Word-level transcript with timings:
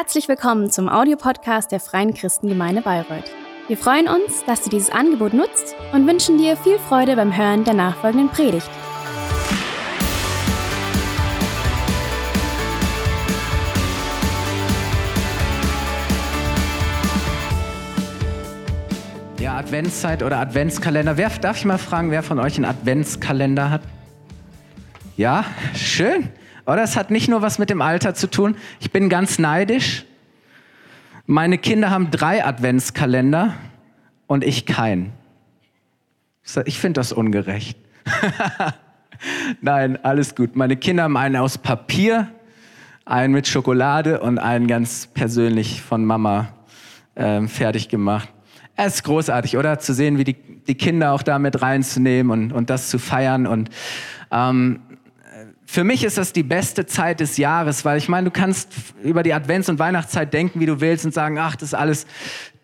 Herzlich 0.00 0.28
willkommen 0.28 0.70
zum 0.70 0.88
Audiopodcast 0.88 1.72
der 1.72 1.80
Freien 1.80 2.14
Christengemeinde 2.14 2.82
Bayreuth. 2.82 3.32
Wir 3.66 3.76
freuen 3.76 4.06
uns, 4.06 4.44
dass 4.44 4.62
du 4.62 4.70
dieses 4.70 4.90
Angebot 4.90 5.34
nutzt 5.34 5.74
und 5.92 6.06
wünschen 6.06 6.38
dir 6.38 6.56
viel 6.56 6.78
Freude 6.78 7.16
beim 7.16 7.36
Hören 7.36 7.64
der 7.64 7.74
nachfolgenden 7.74 8.28
Predigt. 8.28 8.70
Ja, 19.40 19.56
Adventszeit 19.56 20.22
oder 20.22 20.38
Adventskalender. 20.38 21.16
Wer, 21.16 21.30
darf 21.30 21.56
ich 21.56 21.64
mal 21.64 21.76
fragen, 21.76 22.12
wer 22.12 22.22
von 22.22 22.38
euch 22.38 22.54
einen 22.54 22.66
Adventskalender 22.66 23.72
hat? 23.72 23.82
Ja, 25.16 25.44
schön. 25.74 26.28
Oder 26.68 26.82
es 26.82 26.96
hat 26.96 27.10
nicht 27.10 27.28
nur 27.30 27.40
was 27.40 27.58
mit 27.58 27.70
dem 27.70 27.80
Alter 27.80 28.12
zu 28.12 28.28
tun. 28.28 28.54
Ich 28.78 28.92
bin 28.92 29.08
ganz 29.08 29.38
neidisch. 29.38 30.04
Meine 31.24 31.56
Kinder 31.56 31.88
haben 31.88 32.10
drei 32.10 32.44
Adventskalender 32.44 33.54
und 34.26 34.44
ich 34.44 34.66
keinen. 34.66 35.14
Ich 36.66 36.78
finde 36.78 37.00
das 37.00 37.10
ungerecht. 37.12 37.78
Nein, 39.62 40.04
alles 40.04 40.34
gut. 40.34 40.56
Meine 40.56 40.76
Kinder 40.76 41.04
haben 41.04 41.16
einen 41.16 41.36
aus 41.36 41.56
Papier, 41.56 42.28
einen 43.06 43.32
mit 43.32 43.48
Schokolade 43.48 44.20
und 44.20 44.38
einen 44.38 44.66
ganz 44.66 45.06
persönlich 45.06 45.80
von 45.80 46.04
Mama 46.04 46.48
äh, 47.14 47.46
fertig 47.46 47.88
gemacht. 47.88 48.28
Es 48.76 48.96
ist 48.96 49.04
großartig, 49.04 49.56
oder? 49.56 49.78
Zu 49.78 49.94
sehen, 49.94 50.18
wie 50.18 50.24
die, 50.24 50.34
die 50.34 50.74
Kinder 50.74 51.12
auch 51.12 51.22
da 51.22 51.38
mit 51.38 51.62
reinzunehmen 51.62 52.30
und, 52.30 52.52
und 52.52 52.68
das 52.68 52.90
zu 52.90 52.98
feiern. 52.98 53.46
Und 53.46 53.70
ähm, 54.30 54.80
für 55.70 55.84
mich 55.84 56.02
ist 56.02 56.16
das 56.16 56.32
die 56.32 56.42
beste 56.42 56.86
Zeit 56.86 57.20
des 57.20 57.36
Jahres, 57.36 57.84
weil 57.84 57.98
ich 57.98 58.08
meine, 58.08 58.24
du 58.24 58.30
kannst 58.30 58.70
über 59.02 59.22
die 59.22 59.34
Advents- 59.34 59.68
und 59.68 59.78
Weihnachtszeit 59.78 60.32
denken, 60.32 60.60
wie 60.60 60.66
du 60.66 60.80
willst 60.80 61.04
und 61.04 61.12
sagen, 61.12 61.38
ach, 61.38 61.56
das 61.56 61.68
ist 61.68 61.74
alles 61.74 62.06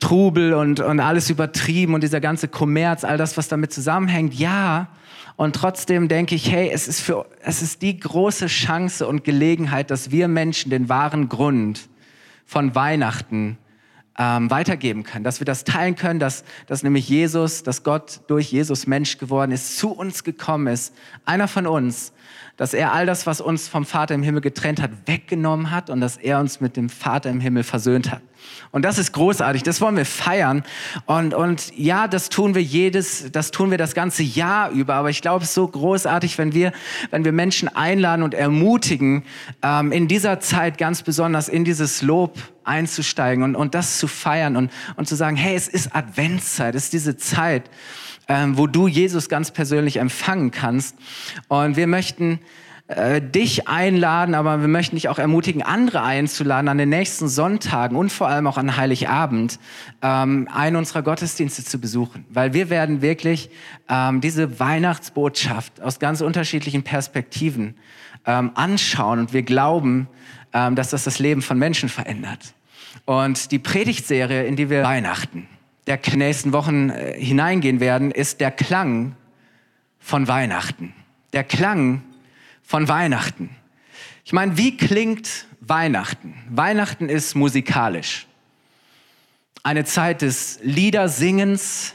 Trubel 0.00 0.54
und, 0.54 0.80
und 0.80 1.00
alles 1.00 1.28
übertrieben 1.28 1.92
und 1.92 2.02
dieser 2.02 2.22
ganze 2.22 2.48
Kommerz, 2.48 3.04
all 3.04 3.18
das, 3.18 3.36
was 3.36 3.48
damit 3.48 3.74
zusammenhängt. 3.74 4.32
Ja, 4.32 4.88
und 5.36 5.54
trotzdem 5.54 6.08
denke 6.08 6.34
ich, 6.34 6.50
hey, 6.50 6.70
es 6.72 6.88
ist, 6.88 7.02
für, 7.02 7.26
es 7.42 7.60
ist 7.60 7.82
die 7.82 8.00
große 8.00 8.46
Chance 8.46 9.06
und 9.06 9.22
Gelegenheit, 9.22 9.90
dass 9.90 10.10
wir 10.10 10.26
Menschen 10.26 10.70
den 10.70 10.88
wahren 10.88 11.28
Grund 11.28 11.90
von 12.46 12.74
Weihnachten 12.74 13.58
ähm, 14.16 14.50
weitergeben 14.50 15.02
können, 15.02 15.24
dass 15.24 15.42
wir 15.42 15.44
das 15.44 15.64
teilen 15.64 15.94
können, 15.94 16.20
dass, 16.20 16.42
dass 16.68 16.82
nämlich 16.82 17.06
Jesus, 17.06 17.64
dass 17.64 17.82
Gott 17.82 18.22
durch 18.28 18.50
Jesus 18.50 18.86
Mensch 18.86 19.18
geworden 19.18 19.52
ist, 19.52 19.76
zu 19.76 19.90
uns 19.90 20.24
gekommen 20.24 20.68
ist, 20.68 20.94
einer 21.26 21.48
von 21.48 21.66
uns, 21.66 22.14
dass 22.56 22.74
er 22.74 22.92
all 22.92 23.06
das, 23.06 23.26
was 23.26 23.40
uns 23.40 23.68
vom 23.68 23.84
Vater 23.84 24.14
im 24.14 24.22
Himmel 24.22 24.40
getrennt 24.40 24.80
hat, 24.80 24.90
weggenommen 25.06 25.70
hat 25.70 25.90
und 25.90 26.00
dass 26.00 26.16
er 26.16 26.38
uns 26.38 26.60
mit 26.60 26.76
dem 26.76 26.88
Vater 26.88 27.30
im 27.30 27.40
Himmel 27.40 27.64
versöhnt 27.64 28.10
hat. 28.10 28.22
Und 28.70 28.84
das 28.84 28.98
ist 28.98 29.12
großartig, 29.12 29.62
das 29.62 29.80
wollen 29.80 29.96
wir 29.96 30.04
feiern. 30.04 30.64
Und, 31.06 31.34
und 31.34 31.76
ja, 31.76 32.08
das 32.08 32.28
tun 32.28 32.54
wir 32.54 32.62
jedes, 32.62 33.30
das 33.32 33.50
tun 33.50 33.70
wir 33.70 33.78
das 33.78 33.94
ganze 33.94 34.22
Jahr 34.22 34.70
über. 34.70 34.94
Aber 34.94 35.10
ich 35.10 35.22
glaube, 35.22 35.42
es 35.42 35.50
ist 35.50 35.54
so 35.54 35.66
großartig, 35.66 36.38
wenn 36.38 36.52
wir, 36.52 36.72
wenn 37.10 37.24
wir 37.24 37.32
Menschen 37.32 37.68
einladen 37.68 38.22
und 38.22 38.34
ermutigen, 38.34 39.24
ähm, 39.62 39.92
in 39.92 40.08
dieser 40.08 40.40
Zeit 40.40 40.78
ganz 40.78 41.02
besonders 41.02 41.48
in 41.48 41.64
dieses 41.64 42.02
Lob 42.02 42.38
einzusteigen 42.64 43.44
und, 43.44 43.56
und 43.56 43.74
das 43.74 43.98
zu 43.98 44.06
feiern 44.06 44.56
und, 44.56 44.70
und 44.96 45.08
zu 45.08 45.16
sagen, 45.16 45.36
hey, 45.36 45.54
es 45.54 45.68
ist 45.68 45.94
Adventszeit, 45.94 46.74
es 46.74 46.84
ist 46.84 46.92
diese 46.92 47.16
Zeit, 47.16 47.70
ähm, 48.28 48.56
wo 48.58 48.66
du 48.66 48.88
Jesus 48.88 49.28
ganz 49.28 49.50
persönlich 49.50 49.98
empfangen 49.98 50.50
kannst. 50.50 50.96
Und 51.48 51.76
wir 51.76 51.86
möchten 51.86 52.40
äh, 52.86 53.22
dich 53.22 53.66
einladen, 53.66 54.34
aber 54.34 54.60
wir 54.60 54.68
möchten 54.68 54.96
dich 54.96 55.08
auch 55.08 55.18
ermutigen, 55.18 55.62
andere 55.62 56.02
einzuladen, 56.02 56.68
an 56.68 56.76
den 56.76 56.90
nächsten 56.90 57.28
Sonntagen 57.28 57.96
und 57.96 58.12
vor 58.12 58.28
allem 58.28 58.46
auch 58.46 58.58
an 58.58 58.76
Heiligabend 58.76 59.58
ähm, 60.02 60.48
einen 60.52 60.76
unserer 60.76 61.02
Gottesdienste 61.02 61.64
zu 61.64 61.80
besuchen. 61.80 62.26
Weil 62.28 62.52
wir 62.52 62.68
werden 62.68 63.00
wirklich 63.00 63.48
ähm, 63.88 64.20
diese 64.20 64.60
Weihnachtsbotschaft 64.60 65.80
aus 65.80 65.98
ganz 65.98 66.20
unterschiedlichen 66.20 66.82
Perspektiven 66.82 67.74
ähm, 68.26 68.50
anschauen 68.54 69.18
und 69.18 69.32
wir 69.32 69.44
glauben, 69.44 70.06
ähm, 70.52 70.74
dass 70.74 70.90
das 70.90 71.04
das 71.04 71.18
Leben 71.18 71.40
von 71.40 71.58
Menschen 71.58 71.88
verändert. 71.88 72.54
Und 73.06 73.50
die 73.50 73.58
Predigtserie, 73.58 74.44
in 74.44 74.56
die 74.56 74.68
wir 74.68 74.82
Weihnachten, 74.82 75.48
der 75.86 76.00
nächsten 76.14 76.52
Wochen 76.52 76.90
äh, 76.90 77.18
hineingehen 77.18 77.80
werden, 77.80 78.10
ist 78.10 78.40
der 78.40 78.50
Klang 78.50 79.16
von 79.98 80.28
Weihnachten. 80.28 80.94
Der 81.32 81.44
Klang 81.44 82.02
von 82.62 82.88
Weihnachten. 82.88 83.50
Ich 84.24 84.32
meine, 84.32 84.56
wie 84.56 84.76
klingt 84.76 85.46
Weihnachten? 85.60 86.34
Weihnachten 86.48 87.08
ist 87.08 87.34
musikalisch. 87.34 88.26
Eine 89.62 89.84
Zeit 89.84 90.22
des 90.22 90.60
Liedersingens. 90.62 91.94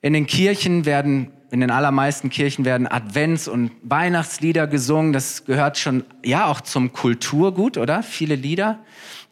In 0.00 0.12
den 0.12 0.26
Kirchen 0.26 0.84
werden, 0.84 1.32
in 1.50 1.60
den 1.60 1.70
allermeisten 1.72 2.30
Kirchen 2.30 2.64
werden 2.64 2.86
Advents- 2.86 3.48
und 3.48 3.72
Weihnachtslieder 3.82 4.68
gesungen. 4.68 5.12
Das 5.12 5.44
gehört 5.44 5.78
schon, 5.78 6.04
ja, 6.24 6.46
auch 6.46 6.60
zum 6.60 6.92
Kulturgut, 6.92 7.76
oder? 7.76 8.04
Viele 8.04 8.36
Lieder 8.36 8.78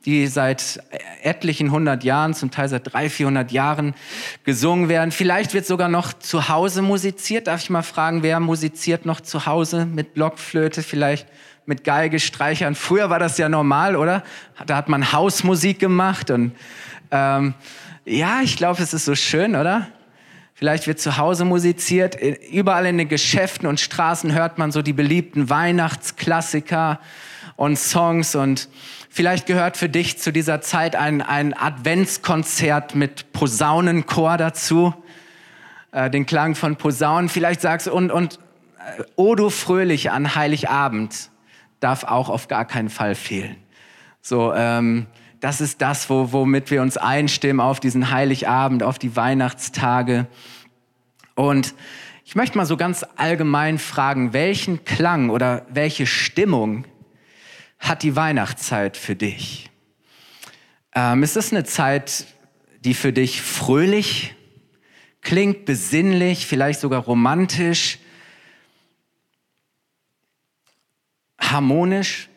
die 0.06 0.28
seit 0.28 0.81
etlichen 1.22 1.72
hundert 1.72 2.05
Jahren, 2.05 2.33
zum 2.33 2.53
Teil 2.53 2.69
seit 2.69 2.93
drei, 2.93 3.11
vierhundert 3.11 3.50
Jahren 3.50 3.94
gesungen 4.44 4.89
werden. 4.89 5.11
Vielleicht 5.11 5.53
wird 5.53 5.67
sogar 5.67 5.89
noch 5.89 6.12
zu 6.12 6.49
Hause 6.49 6.81
musiziert. 6.81 7.49
Darf 7.49 7.62
ich 7.62 7.71
mal 7.71 7.83
fragen, 7.83 8.22
wer 8.22 8.39
musiziert 8.39 9.05
noch 9.05 9.21
zu 9.21 9.47
Hause 9.47 9.84
mit 9.84 10.15
Blockflöte, 10.15 10.84
vielleicht 10.84 11.27
mit 11.66 11.83
Geige, 11.83 12.21
Streichern? 12.21 12.77
Früher 12.77 13.11
war 13.11 13.19
das 13.19 13.37
ja 13.37 13.49
normal, 13.49 13.97
oder? 13.97 14.22
Da 14.66 14.77
hat 14.77 14.89
man 14.89 15.12
Hausmusik 15.12 15.81
gemacht 15.81 16.31
und 16.31 16.53
ähm, 17.11 17.55
ja, 18.05 18.41
ich 18.43 18.56
glaube, 18.56 18.81
es 18.81 18.95
ist 18.95 19.05
so 19.05 19.16
schön, 19.16 19.56
oder? 19.56 19.89
Vielleicht 20.55 20.87
wird 20.87 21.00
zu 21.00 21.19
Hause 21.19 21.45
musiziert. 21.45 22.16
Überall 22.50 22.87
in 22.87 22.97
den 22.97 23.09
Geschäften 23.09 23.66
und 23.66 23.81
Straßen 23.81 24.33
hört 24.33 24.56
man 24.56 24.72
so 24.72 24.81
die 24.81 24.93
beliebten 24.93 25.50
Weihnachtsklassiker 25.50 27.00
und 27.56 27.78
Songs 27.78 28.34
und 28.34 28.69
Vielleicht 29.16 29.47
gehört 29.47 29.78
für 29.78 29.88
dich 29.88 30.19
zu 30.19 30.31
dieser 30.31 30.60
Zeit 30.60 30.94
ein, 30.94 31.22
ein 31.22 31.56
Adventskonzert 31.56 32.94
mit 32.94 33.32
Posaunenchor 33.32 34.37
dazu, 34.37 34.93
äh, 35.93 36.10
den 36.10 36.27
Klang 36.27 36.54
von 36.54 36.77
Posaunen. 36.77 37.31
Vielleicht 37.31 37.62
sagst 37.62 37.87
du, 37.87 37.94
und, 37.94 38.12
und 38.12 38.38
äh, 38.99 39.04
O 39.16 39.34
du 39.34 39.49
Fröhlich 39.49 40.10
an 40.10 40.34
Heiligabend 40.34 41.31
darf 41.81 42.04
auch 42.04 42.28
auf 42.28 42.47
gar 42.49 42.66
keinen 42.66 42.91
Fall 42.91 43.15
fehlen. 43.15 43.56
So, 44.21 44.53
ähm, 44.53 45.06
das 45.41 45.62
ist 45.62 45.81
das, 45.81 46.10
wo, 46.10 46.33
womit 46.33 46.71
wir 46.71 46.83
uns 46.83 46.98
einstimmen 46.98 47.60
auf 47.60 47.81
diesen 47.81 48.10
Heiligabend, 48.10 48.83
auf 48.83 48.98
die 48.98 49.16
Weihnachtstage. 49.16 50.27
Und 51.34 51.72
ich 52.27 52.34
möchte 52.34 52.59
mal 52.59 52.66
so 52.66 52.77
ganz 52.77 53.03
allgemein 53.16 53.78
fragen, 53.78 54.34
welchen 54.34 54.84
Klang 54.84 55.31
oder 55.31 55.65
welche 55.71 56.04
Stimmung 56.04 56.84
hat 57.79 58.03
die 58.03 58.17
Weihnachtszeit 58.17 58.97
für 58.97 59.17
dich? 59.17 59.71
Ähm, 60.95 61.23
ist 61.23 61.37
es 61.37 61.53
eine 61.53 61.65
Zeit, 61.65 62.27
die 62.81 62.95
für 62.95 63.13
dich 63.13 63.43
fröhlich 63.43 64.35
klingt, 65.21 65.65
besinnlich, 65.65 66.47
vielleicht 66.47 66.81
sogar 66.81 67.03
romantisch, 67.03 67.99
harmonisch 71.39 72.29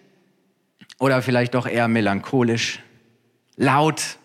oder 0.98 1.22
vielleicht 1.22 1.54
doch 1.54 1.68
eher 1.68 1.88
melancholisch, 1.88 2.80
laut? 3.56 4.18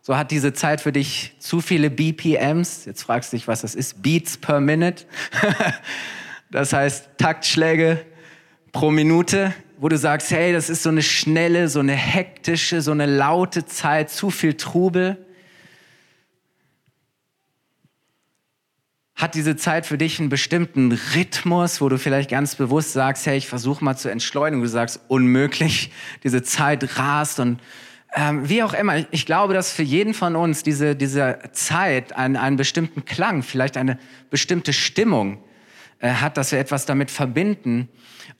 So 0.00 0.16
hat 0.16 0.30
diese 0.30 0.52
Zeit 0.52 0.80
für 0.80 0.92
dich 0.92 1.34
zu 1.40 1.60
viele 1.60 1.90
BPMs. 1.90 2.84
Jetzt 2.84 3.02
fragst 3.02 3.32
du 3.32 3.36
dich, 3.36 3.48
was 3.48 3.62
das 3.62 3.74
ist. 3.74 4.02
Beats 4.02 4.38
per 4.38 4.60
Minute. 4.60 5.04
das 6.50 6.72
heißt 6.72 7.10
Taktschläge 7.18 8.06
pro 8.76 8.90
Minute 8.90 9.54
wo 9.78 9.88
du 9.88 9.98
sagst, 9.98 10.30
hey, 10.30 10.52
das 10.52 10.70
ist 10.70 10.82
so 10.82 10.88
eine 10.88 11.02
schnelle, 11.02 11.68
so 11.68 11.80
eine 11.80 11.92
hektische, 11.92 12.80
so 12.80 12.92
eine 12.92 13.06
laute 13.06 13.66
Zeit, 13.66 14.10
zu 14.10 14.30
viel 14.30 14.54
Trubel? 14.54 15.24
Hat 19.14 19.34
diese 19.34 19.56
Zeit 19.56 19.86
für 19.86 19.98
dich 19.98 20.18
einen 20.18 20.28
bestimmten 20.28 20.92
Rhythmus, 21.14 21.80
wo 21.80 21.88
du 21.88 21.98
vielleicht 21.98 22.30
ganz 22.30 22.54
bewusst 22.54 22.92
sagst, 22.92 23.26
hey, 23.26 23.36
ich 23.36 23.48
versuche 23.48 23.84
mal 23.84 23.96
zu 23.96 24.10
entschleunigen. 24.10 24.62
Du 24.62 24.68
sagst, 24.68 25.00
unmöglich, 25.08 25.90
diese 26.22 26.42
Zeit 26.42 26.98
rast 26.98 27.40
und 27.40 27.60
ähm, 28.14 28.48
wie 28.48 28.62
auch 28.62 28.72
immer. 28.72 29.04
Ich 29.10 29.26
glaube, 29.26 29.52
dass 29.52 29.72
für 29.72 29.82
jeden 29.82 30.14
von 30.14 30.36
uns 30.36 30.62
diese, 30.62 30.96
diese 30.96 31.38
Zeit 31.52 32.14
einen, 32.14 32.36
einen 32.36 32.56
bestimmten 32.56 33.04
Klang, 33.04 33.42
vielleicht 33.42 33.76
eine 33.76 33.98
bestimmte 34.30 34.72
Stimmung 34.72 35.38
äh, 35.98 36.10
hat, 36.10 36.36
dass 36.36 36.52
wir 36.52 36.58
etwas 36.58 36.86
damit 36.86 37.10
verbinden. 37.10 37.88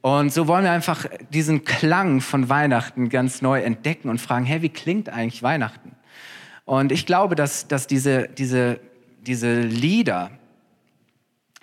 Und 0.00 0.32
so 0.32 0.46
wollen 0.46 0.64
wir 0.64 0.72
einfach 0.72 1.06
diesen 1.32 1.64
Klang 1.64 2.20
von 2.20 2.48
Weihnachten 2.48 3.08
ganz 3.08 3.40
neu 3.42 3.60
entdecken 3.60 4.08
und 4.08 4.20
fragen, 4.20 4.44
hey, 4.44 4.62
wie 4.62 4.68
klingt 4.68 5.08
eigentlich 5.08 5.42
Weihnachten? 5.42 5.92
Und 6.64 6.92
ich 6.92 7.06
glaube, 7.06 7.34
dass, 7.34 7.68
dass 7.68 7.86
diese, 7.86 8.28
diese, 8.28 8.80
diese 9.22 9.60
Lieder, 9.60 10.30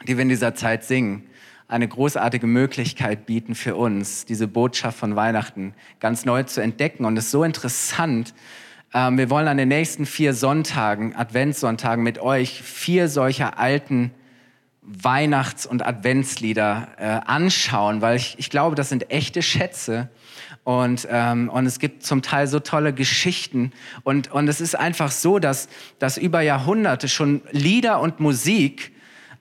die 0.08 0.18
wir 0.18 0.24
in 0.24 0.30
dieser 0.30 0.56
Zeit 0.56 0.84
singen, 0.84 1.28
eine 1.68 1.88
großartige 1.88 2.48
Möglichkeit 2.48 3.26
bieten 3.26 3.56
für 3.56 3.76
uns, 3.76 4.26
diese 4.26 4.48
Botschaft 4.48 4.98
von 4.98 5.16
Weihnachten 5.16 5.74
ganz 6.00 6.26
neu 6.26 6.44
zu 6.44 6.62
entdecken. 6.62 7.06
Und 7.06 7.18
es 7.18 7.26
ist 7.26 7.32
so 7.32 7.44
interessant. 7.44 8.34
Ähm, 8.94 9.18
wir 9.18 9.30
wollen 9.30 9.48
an 9.48 9.58
den 9.58 9.70
nächsten 9.70 10.06
vier 10.06 10.34
Sonntagen, 10.34 11.16
Adventssonntagen 11.16 12.04
mit 12.04 12.20
euch 12.20 12.62
vier 12.62 13.08
solcher 13.08 13.58
alten 13.60 14.12
Weihnachts- 14.86 15.66
und 15.66 15.86
Adventslieder 15.86 16.90
äh, 16.98 17.04
anschauen, 17.26 18.02
weil 18.02 18.18
ich, 18.18 18.36
ich 18.38 18.50
glaube, 18.50 18.76
das 18.76 18.90
sind 18.90 19.10
echte 19.12 19.42
Schätze. 19.42 20.10
Und, 20.64 21.08
ähm, 21.10 21.50
und 21.50 21.66
es 21.66 21.80
gibt 21.80 22.04
zum 22.04 22.22
Teil 22.22 22.48
so 22.48 22.60
tolle 22.60 22.94
Geschichten. 22.94 23.72
Und, 24.04 24.32
und 24.32 24.48
es 24.48 24.62
ist 24.62 24.76
einfach 24.76 25.12
so, 25.12 25.40
dass, 25.40 25.68
dass 26.00 26.18
über 26.18 26.42
Jahrhunderte 26.42 27.10
schon 27.10 27.42
Lieder 27.52 28.00
und 28.00 28.20
Musik 28.20 28.94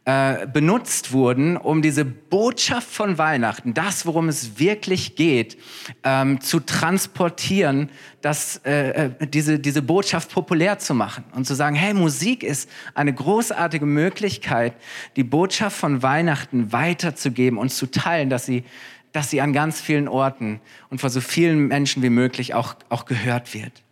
äh, 0.04 0.48
benutzt 0.48 1.12
wurden, 1.12 1.56
um 1.56 1.80
diese 1.80 2.04
Botschaft 2.04 2.88
von 2.88 3.18
Weihnachten, 3.18 3.72
das, 3.72 4.04
worum 4.04 4.28
es 4.28 4.58
wirklich 4.58 5.14
geht, 5.14 5.56
ähm, 6.02 6.40
zu 6.40 6.58
transportieren, 6.58 7.88
das, 8.20 8.56
äh, 8.64 9.06
äh, 9.06 9.26
diese, 9.28 9.60
diese 9.60 9.80
Botschaft 9.80 10.32
populär 10.32 10.80
zu 10.80 10.94
machen 10.94 11.22
und 11.36 11.46
zu 11.46 11.54
sagen, 11.54 11.76
hey, 11.76 11.94
Musik 11.94 12.42
ist 12.42 12.68
eine 12.94 13.14
großartige 13.14 13.86
Möglichkeit, 13.86 14.74
die 15.14 15.22
Botschaft 15.22 15.76
von 15.76 16.02
Weihnachten 16.02 16.72
weiterzugeben 16.72 17.56
und 17.56 17.70
zu 17.70 17.88
teilen, 17.88 18.28
dass 18.28 18.44
sie, 18.44 18.64
dass 19.12 19.30
sie 19.30 19.40
an 19.40 19.52
ganz 19.52 19.80
vielen 19.80 20.08
Orten 20.08 20.60
und 20.90 21.00
von 21.00 21.10
so 21.10 21.20
vielen 21.20 21.68
Menschen 21.68 22.02
wie 22.02 22.10
möglich 22.10 22.54
auch, 22.54 22.74
auch 22.88 23.04
gehört 23.04 23.54
wird. 23.54 23.84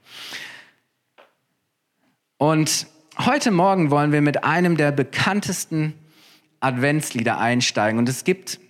Und 2.36 2.88
heute 3.18 3.50
Morgen 3.50 3.90
wollen 3.90 4.12
wir 4.12 4.20
mit 4.20 4.44
einem 4.44 4.76
der 4.76 4.92
bekanntesten 4.92 5.94
Adventslieder 6.60 7.38
einsteigen. 7.38 7.98
Und 7.98 8.08
es 8.08 8.24
gibt 8.24 8.60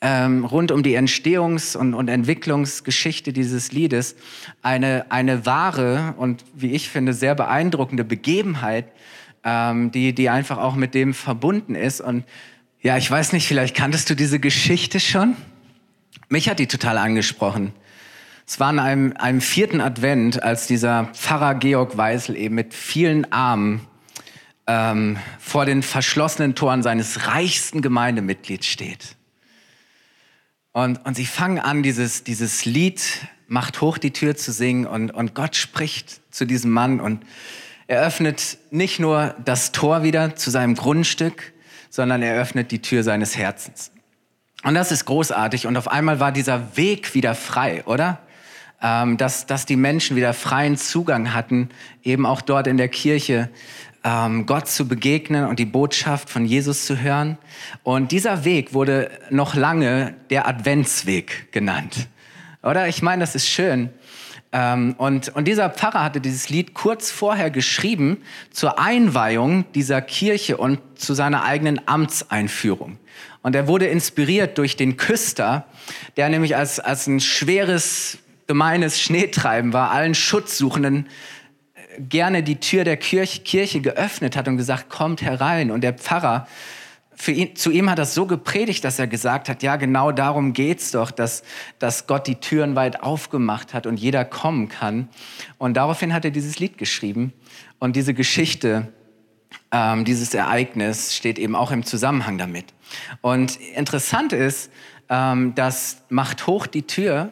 ähm, 0.00 0.44
rund 0.44 0.70
um 0.70 0.82
die 0.82 0.96
Entstehungs- 0.96 1.76
und, 1.76 1.94
und, 1.94 2.08
Entwicklungsgeschichte 2.08 3.32
dieses 3.32 3.72
Liedes 3.72 4.14
eine, 4.62 5.06
eine 5.10 5.46
wahre 5.46 6.14
und, 6.18 6.44
wie 6.54 6.72
ich 6.72 6.90
finde, 6.90 7.14
sehr 7.14 7.34
beeindruckende 7.34 8.04
Begebenheit, 8.04 8.86
ähm, 9.42 9.90
die, 9.90 10.14
die 10.14 10.28
einfach 10.28 10.58
auch 10.58 10.74
mit 10.74 10.94
dem 10.94 11.14
verbunden 11.14 11.74
ist. 11.74 12.02
Und 12.02 12.24
ja, 12.82 12.98
ich 12.98 13.10
weiß 13.10 13.32
nicht, 13.32 13.48
vielleicht 13.48 13.74
kanntest 13.74 14.10
du 14.10 14.14
diese 14.14 14.38
Geschichte 14.38 15.00
schon? 15.00 15.34
Mich 16.28 16.48
hat 16.48 16.58
die 16.58 16.66
total 16.66 16.98
angesprochen. 16.98 17.72
Es 18.48 18.60
war 18.60 18.68
an 18.68 18.78
einem, 18.78 19.12
einem 19.16 19.40
vierten 19.40 19.80
Advent, 19.80 20.42
als 20.42 20.68
dieser 20.68 21.06
Pfarrer 21.14 21.56
Georg 21.56 21.96
Weisel 21.96 22.36
eben 22.36 22.54
mit 22.54 22.74
vielen 22.74 23.30
Armen 23.32 23.84
ähm, 24.68 25.18
vor 25.40 25.66
den 25.66 25.82
verschlossenen 25.82 26.54
Toren 26.54 26.84
seines 26.84 27.26
reichsten 27.26 27.82
Gemeindemitglieds 27.82 28.66
steht. 28.66 29.16
Und, 30.70 31.04
und 31.04 31.16
sie 31.16 31.26
fangen 31.26 31.58
an, 31.58 31.82
dieses, 31.82 32.22
dieses 32.22 32.64
Lied 32.64 33.02
macht 33.48 33.80
hoch 33.80 33.98
die 33.98 34.12
Tür 34.12 34.36
zu 34.36 34.52
singen 34.52 34.86
und, 34.86 35.10
und 35.10 35.34
Gott 35.34 35.56
spricht 35.56 36.20
zu 36.32 36.44
diesem 36.44 36.70
Mann 36.70 37.00
und 37.00 37.24
er 37.88 38.02
öffnet 38.02 38.58
nicht 38.70 39.00
nur 39.00 39.34
das 39.44 39.72
Tor 39.72 40.02
wieder 40.02 40.36
zu 40.36 40.50
seinem 40.50 40.74
Grundstück, 40.74 41.52
sondern 41.90 42.22
er 42.22 42.40
öffnet 42.40 42.70
die 42.70 42.82
Tür 42.82 43.02
seines 43.02 43.36
Herzens. 43.36 43.90
Und 44.64 44.74
das 44.74 44.90
ist 44.90 45.04
großartig. 45.04 45.66
Und 45.66 45.76
auf 45.76 45.88
einmal 45.88 46.18
war 46.18 46.32
dieser 46.32 46.76
Weg 46.76 47.14
wieder 47.14 47.34
frei, 47.34 47.84
oder? 47.86 48.20
Ähm, 48.86 49.16
dass, 49.16 49.46
dass 49.46 49.66
die 49.66 49.74
Menschen 49.74 50.14
wieder 50.14 50.32
freien 50.32 50.76
Zugang 50.76 51.34
hatten, 51.34 51.70
eben 52.04 52.24
auch 52.24 52.40
dort 52.40 52.68
in 52.68 52.76
der 52.76 52.86
Kirche 52.86 53.50
ähm, 54.04 54.46
Gott 54.46 54.68
zu 54.68 54.86
begegnen 54.86 55.46
und 55.46 55.58
die 55.58 55.64
Botschaft 55.64 56.30
von 56.30 56.46
Jesus 56.46 56.86
zu 56.86 57.00
hören. 57.00 57.36
Und 57.82 58.12
dieser 58.12 58.44
Weg 58.44 58.74
wurde 58.74 59.10
noch 59.28 59.56
lange 59.56 60.14
der 60.30 60.46
Adventsweg 60.46 61.50
genannt. 61.50 62.06
Oder? 62.62 62.86
Ich 62.86 63.02
meine, 63.02 63.20
das 63.20 63.34
ist 63.34 63.48
schön. 63.48 63.90
Ähm, 64.52 64.94
und, 64.98 65.30
und 65.30 65.48
dieser 65.48 65.68
Pfarrer 65.68 66.04
hatte 66.04 66.20
dieses 66.20 66.48
Lied 66.48 66.72
kurz 66.72 67.10
vorher 67.10 67.50
geschrieben 67.50 68.18
zur 68.52 68.78
Einweihung 68.78 69.64
dieser 69.74 70.00
Kirche 70.00 70.58
und 70.58 70.78
zu 70.94 71.12
seiner 71.14 71.42
eigenen 71.42 71.80
Amtseinführung. 71.88 72.98
Und 73.42 73.56
er 73.56 73.66
wurde 73.66 73.86
inspiriert 73.86 74.58
durch 74.58 74.76
den 74.76 74.96
Küster, 74.96 75.66
der 76.16 76.28
nämlich 76.28 76.54
als, 76.54 76.78
als 76.78 77.08
ein 77.08 77.18
schweres, 77.18 78.18
gemeines 78.46 79.00
Schneetreiben 79.00 79.72
war, 79.72 79.90
allen 79.90 80.14
Schutzsuchenden 80.14 81.08
gerne 81.98 82.42
die 82.42 82.60
Tür 82.60 82.84
der 82.84 82.96
Kirche, 82.96 83.40
Kirche 83.42 83.80
geöffnet 83.80 84.36
hat 84.36 84.48
und 84.48 84.56
gesagt, 84.56 84.90
kommt 84.90 85.22
herein. 85.22 85.70
Und 85.70 85.80
der 85.82 85.94
Pfarrer, 85.94 86.46
für 87.14 87.32
ihn, 87.32 87.56
zu 87.56 87.70
ihm 87.70 87.88
hat 87.88 87.98
das 87.98 88.14
so 88.14 88.26
gepredigt, 88.26 88.84
dass 88.84 88.98
er 88.98 89.06
gesagt 89.06 89.48
hat, 89.48 89.62
ja, 89.62 89.76
genau 89.76 90.12
darum 90.12 90.52
geht's 90.52 90.90
doch, 90.90 91.10
dass, 91.10 91.42
dass 91.78 92.06
Gott 92.06 92.26
die 92.26 92.36
Türen 92.36 92.76
weit 92.76 93.02
aufgemacht 93.02 93.72
hat 93.72 93.86
und 93.86 93.98
jeder 93.98 94.24
kommen 94.24 94.68
kann. 94.68 95.08
Und 95.58 95.74
daraufhin 95.74 96.12
hat 96.12 96.24
er 96.24 96.30
dieses 96.30 96.58
Lied 96.58 96.76
geschrieben. 96.76 97.32
Und 97.78 97.96
diese 97.96 98.12
Geschichte, 98.12 98.92
ähm, 99.72 100.04
dieses 100.04 100.34
Ereignis 100.34 101.14
steht 101.16 101.38
eben 101.38 101.56
auch 101.56 101.70
im 101.70 101.84
Zusammenhang 101.84 102.36
damit. 102.36 102.66
Und 103.22 103.56
interessant 103.56 104.32
ist, 104.34 104.70
ähm, 105.08 105.54
dass 105.54 106.02
macht 106.10 106.46
hoch 106.46 106.66
die 106.66 106.82
Tür, 106.82 107.30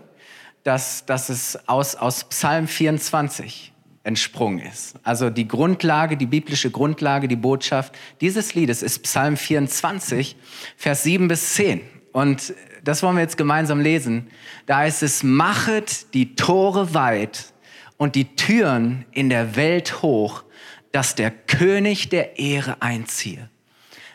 dass, 0.64 1.06
dass 1.06 1.28
es 1.28 1.68
aus, 1.68 1.94
aus 1.94 2.24
Psalm 2.24 2.66
24 2.66 3.72
entsprungen 4.02 4.58
ist. 4.58 4.96
Also 5.02 5.30
die 5.30 5.46
Grundlage, 5.46 6.16
die 6.16 6.26
biblische 6.26 6.70
Grundlage, 6.70 7.28
die 7.28 7.36
Botschaft 7.36 7.94
dieses 8.20 8.54
Liedes 8.54 8.82
ist 8.82 9.02
Psalm 9.02 9.36
24, 9.36 10.36
Vers 10.76 11.02
7 11.04 11.28
bis 11.28 11.54
10. 11.54 11.80
Und 12.12 12.54
das 12.82 13.02
wollen 13.02 13.16
wir 13.16 13.22
jetzt 13.22 13.36
gemeinsam 13.36 13.80
lesen. 13.80 14.28
Da 14.66 14.78
heißt 14.78 15.02
es, 15.02 15.22
machet 15.22 16.12
die 16.14 16.34
Tore 16.34 16.94
weit 16.94 17.52
und 17.96 18.14
die 18.14 18.36
Türen 18.36 19.04
in 19.12 19.30
der 19.30 19.56
Welt 19.56 20.02
hoch, 20.02 20.44
dass 20.92 21.14
der 21.14 21.30
König 21.30 22.08
der 22.08 22.38
Ehre 22.38 22.80
einziehe. 22.80 23.50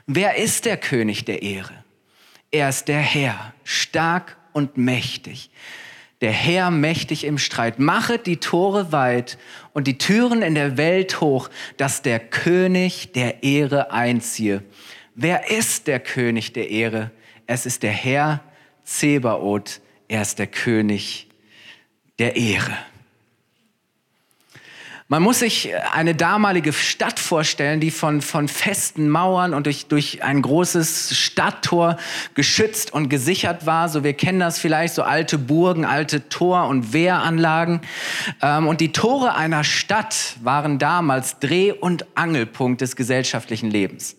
Wer 0.06 0.38
ist 0.38 0.66
der 0.66 0.78
König 0.78 1.25
der 1.25 1.42
Ehre? 1.42 1.74
Er 2.51 2.69
ist 2.69 2.88
der 2.88 3.01
Herr, 3.01 3.54
stark 3.63 4.38
und 4.54 4.78
mächtig 4.78 5.51
der 6.21 6.31
Herr 6.31 6.71
mächtig 6.71 7.24
im 7.24 7.38
Streit. 7.38 7.80
Machet 7.80 8.27
die 8.27 8.38
Tore 8.38 8.92
weit 8.92 9.38
und 9.74 9.88
die 9.88 9.98
Türen 9.98 10.42
in 10.42 10.56
der 10.56 10.77
Welt 10.77 11.21
hoch, 11.21 11.50
dass 11.77 12.01
der 12.01 12.19
König 12.19 13.13
der 13.13 13.44
Ehre 13.44 13.92
einziehe. 13.92 14.63
Wer 15.16 15.50
ist 15.50 15.88
der 15.88 16.00
König 16.00 16.54
der 16.54 16.69
Ehre? 16.69 17.12
Es 17.48 17.66
ist 17.66 17.83
der 17.83 17.92
Herr 17.92 18.42
Zebaoth. 18.83 19.81
Er 20.07 20.21
ist 20.21 20.39
der 20.39 20.48
König 20.48 21.27
der 22.18 22.36
Ehre. 22.36 22.77
Man 25.12 25.24
muss 25.24 25.39
sich 25.39 25.72
eine 25.92 26.13
damalige 26.13 26.72
Stadt 26.72 27.20
vorstellen, 27.20 27.80
die 27.80 27.89
von, 27.89 28.22
von 28.22 28.48
festen 28.48 29.10
Mauern 29.10 29.56
und 29.56 29.66
durch, 29.66 29.88
durch 29.88 30.22
ein 30.22 30.44
großes 30.44 31.18
Stadttor 31.18 31.98
geschützt 32.36 32.94
und 32.94 33.10
gesichert 33.10 33.66
war. 33.66 33.89
So, 33.89 34.04
wir 34.04 34.13
kennen 34.13 34.39
das 34.39 34.60
vielleicht, 34.60 34.94
so 34.94 35.01
alte 35.01 35.39
Burgen, 35.39 35.84
alte 35.84 36.30
Tor- 36.30 36.68
und 36.68 36.94
Wehranlagen. 36.94 37.82
Ähm, 38.44 38.68
und 38.68 38.82
die 38.82 38.92
Tore 38.92 39.34
einer 39.34 39.63
Stadt 39.63 40.36
waren 40.44 40.78
damals 40.78 41.39
Dreh- 41.39 41.72
und 41.72 42.06
Angelpunkt 42.13 42.82
des 42.82 42.96
gesellschaftlichen 42.96 43.72
Lebens. 43.72 44.16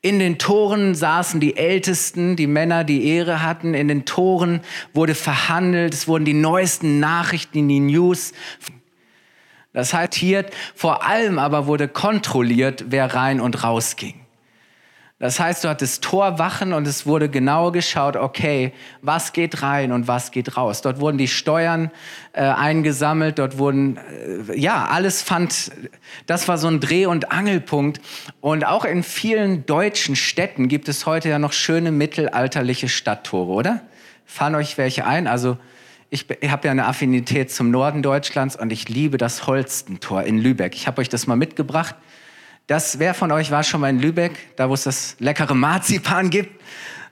In 0.00 0.18
den 0.18 0.38
Toren 0.38 0.96
saßen 0.96 1.38
die 1.38 1.56
Ältesten, 1.56 2.34
die 2.34 2.48
Männer, 2.48 2.82
die 2.82 3.06
Ehre 3.06 3.42
hatten. 3.42 3.74
In 3.74 3.86
den 3.86 4.04
Toren 4.04 4.60
wurde 4.92 5.14
verhandelt. 5.14 5.94
Es 5.94 6.08
wurden 6.08 6.24
die 6.24 6.34
neuesten 6.34 6.98
Nachrichten, 6.98 7.68
die 7.68 7.78
News 7.78 8.32
das 9.72 9.92
heißt, 9.92 10.14
hier 10.14 10.46
vor 10.74 11.04
allem 11.06 11.38
aber 11.38 11.66
wurde 11.66 11.88
kontrolliert, 11.88 12.86
wer 12.88 13.14
rein 13.14 13.40
und 13.40 13.62
raus 13.62 13.96
ging. 13.96 14.20
Das 15.20 15.40
heißt, 15.40 15.64
du 15.64 15.68
hattest 15.68 16.04
Torwachen 16.04 16.72
und 16.72 16.86
es 16.86 17.04
wurde 17.04 17.28
genau 17.28 17.72
geschaut, 17.72 18.14
okay, 18.14 18.72
was 19.02 19.32
geht 19.32 19.62
rein 19.62 19.90
und 19.90 20.06
was 20.06 20.30
geht 20.30 20.56
raus. 20.56 20.80
Dort 20.80 21.00
wurden 21.00 21.18
die 21.18 21.26
Steuern 21.26 21.90
äh, 22.32 22.42
eingesammelt, 22.42 23.40
dort 23.40 23.58
wurden, 23.58 23.96
äh, 23.96 24.56
ja, 24.56 24.84
alles 24.84 25.22
fand, 25.22 25.72
das 26.26 26.46
war 26.46 26.56
so 26.56 26.68
ein 26.68 26.78
Dreh- 26.78 27.06
und 27.06 27.32
Angelpunkt. 27.32 28.00
Und 28.40 28.64
auch 28.64 28.84
in 28.84 29.02
vielen 29.02 29.66
deutschen 29.66 30.14
Städten 30.14 30.68
gibt 30.68 30.88
es 30.88 31.04
heute 31.04 31.28
ja 31.28 31.40
noch 31.40 31.52
schöne 31.52 31.90
mittelalterliche 31.90 32.88
Stadttore, 32.88 33.50
oder? 33.50 33.80
Fallen 34.24 34.54
euch 34.54 34.78
welche 34.78 35.04
ein? 35.04 35.26
Also 35.26 35.58
ich, 36.10 36.26
habe 36.48 36.66
ja 36.66 36.70
eine 36.70 36.86
Affinität 36.86 37.50
zum 37.50 37.70
Norden 37.70 38.02
Deutschlands 38.02 38.56
und 38.56 38.72
ich 38.72 38.88
liebe 38.88 39.18
das 39.18 39.46
Holstentor 39.46 40.22
in 40.22 40.38
Lübeck. 40.38 40.74
Ich 40.74 40.86
habe 40.86 41.00
euch 41.00 41.08
das 41.08 41.26
mal 41.26 41.36
mitgebracht. 41.36 41.94
Das, 42.66 42.98
wer 42.98 43.14
von 43.14 43.32
euch 43.32 43.50
war 43.50 43.62
schon 43.62 43.80
mal 43.80 43.90
in 43.90 43.98
Lübeck, 43.98 44.32
da 44.56 44.68
wo 44.68 44.74
es 44.74 44.84
das 44.84 45.16
leckere 45.18 45.54
Marzipan 45.54 46.30
gibt? 46.30 46.60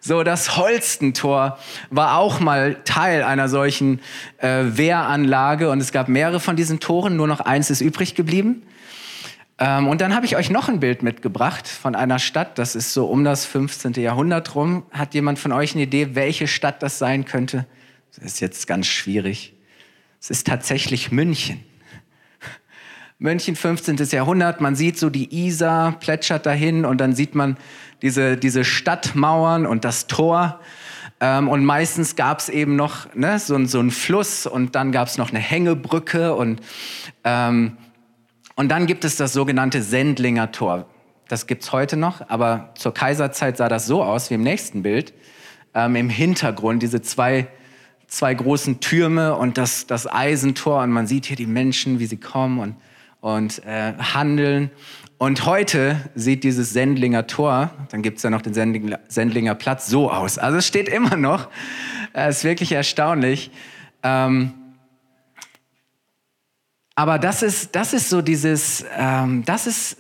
So, 0.01 0.23
das 0.23 0.57
Holstentor 0.57 1.59
war 1.91 2.19
auch 2.19 2.41
mal 2.41 2.77
Teil 2.85 3.23
einer 3.23 3.49
solchen 3.49 4.01
äh, 4.39 4.65
Wehranlage 4.65 5.71
und 5.71 5.81
es 5.81 5.93
gab 5.93 6.09
mehrere 6.09 6.41
von 6.41 6.57
diesen 6.57 6.81
Toren, 6.81 7.17
nur 7.17 7.27
noch 7.27 7.41
eins 7.41 7.71
ist 7.71 7.81
übrig 7.81 8.15
geblieben. 8.15 8.63
Ähm, 9.59 9.89
und 9.89 10.01
dann 10.01 10.15
habe 10.15 10.27
ich 10.27 10.37
euch 10.37 10.51
noch 10.51 10.69
ein 10.69 10.81
Bild 10.81 11.03
mitgebracht 11.03 11.67
von 11.67 11.95
einer 11.95 12.19
Stadt, 12.19 12.59
das 12.59 12.77
ist 12.77 12.93
so 12.93 13.07
um 13.07 13.25
das 13.25 13.47
15. 13.47 13.95
Jahrhundert 13.95 14.55
rum. 14.55 14.85
Hat 14.91 15.15
jemand 15.15 15.39
von 15.39 15.53
euch 15.53 15.75
eine 15.75 15.85
Idee, 15.85 16.15
welche 16.15 16.47
Stadt 16.47 16.83
das 16.83 16.99
sein 16.99 17.25
könnte? 17.25 17.67
Das 18.17 18.25
ist 18.25 18.41
jetzt 18.41 18.67
ganz 18.67 18.87
schwierig. 18.87 19.53
Es 20.21 20.31
ist 20.31 20.47
tatsächlich 20.47 21.13
München. 21.13 21.63
München 23.19 23.57
15. 23.57 23.97
Jahrhundert, 24.11 24.63
man 24.63 24.75
sieht 24.75 24.99
so 24.99 25.11
die 25.11 25.47
Isar 25.47 25.99
plätschert 25.99 26.47
dahin 26.47 26.87
und 26.87 26.99
dann 26.99 27.15
sieht 27.15 27.35
man 27.35 27.59
diese, 28.01 28.39
diese 28.39 28.65
Stadtmauern 28.65 29.67
und 29.67 29.85
das 29.85 30.07
Tor. 30.07 30.61
Ähm, 31.21 31.49
und 31.49 31.65
meistens 31.67 32.17
gab 32.17 32.39
es 32.39 32.49
eben 32.49 32.75
noch 32.75 33.15
ne, 33.15 33.39
so, 33.39 33.63
so 33.67 33.81
einen 33.81 33.91
Fluss 33.91 34.47
und 34.47 34.75
dann 34.75 34.93
gab 34.93 35.09
es 35.09 35.19
noch 35.19 35.29
eine 35.29 35.39
Hängebrücke 35.39 36.35
und, 36.35 36.61
ähm, 37.25 37.77
und 38.55 38.71
dann 38.71 38.87
gibt 38.87 39.05
es 39.05 39.17
das 39.17 39.35
sogenannte 39.35 39.83
Sendlinger 39.83 40.53
Tor. 40.53 40.87
Das 41.29 41.47
gibt 41.47 41.65
es 41.65 41.73
heute 41.73 41.99
noch, 41.99 42.31
aber 42.31 42.73
zur 42.77 42.95
Kaiserzeit 42.95 43.59
sah 43.59 43.69
das 43.69 43.87
so 43.87 44.03
aus 44.03 44.31
wie 44.31 44.35
im 44.35 44.43
nächsten 44.43 44.83
Bild. 44.83 45.13
Ähm, 45.75 45.97
Im 45.97 46.09
Hintergrund 46.09 46.83
diese 46.83 47.03
zwei 47.03 47.49
zwei 48.09 48.35
großen 48.35 48.81
Türme 48.81 49.37
und 49.37 49.59
das, 49.59 49.87
das 49.87 50.11
Eisentor 50.11 50.83
und 50.83 50.91
man 50.91 51.07
sieht 51.07 51.27
hier 51.27 51.37
die 51.37 51.47
Menschen, 51.47 51.99
wie 51.99 52.07
sie 52.07 52.19
kommen 52.19 52.59
und 52.59 52.77
und 53.27 53.65
äh, 53.65 53.93
handeln. 53.99 54.71
Und 55.19 55.47
heute 55.47 55.99
sieht 56.15 56.45
dieses 56.45 56.73
Sendlinger 56.73 57.27
Tor, 57.27 57.71
dann 57.91 58.03
gibt 58.03 58.19
es 58.19 58.23
ja 58.23 58.31
noch 58.31 58.41
den 58.41 58.55
Sendlinger, 58.55 59.01
Sendlinger 59.09 59.57
Platz, 59.57 59.89
so 59.89 60.13
aus. 60.13 60.39
Also 60.39 60.59
es 60.59 60.67
steht 60.67 60.89
immer 60.89 61.17
noch. 61.17 61.49
Es 62.13 62.39
ist 62.39 62.45
wirklich 62.45 62.71
erstaunlich. 62.71 63.51
Ähm, 64.05 64.53
aber 66.95 67.19
das 67.19 67.43
ist, 67.43 67.75
das 67.75 67.95
ist 67.95 68.11
so 68.11 68.23
dieses, 68.23 68.85
ähm, 68.97 69.45
das 69.45 69.67
ist 69.67 69.97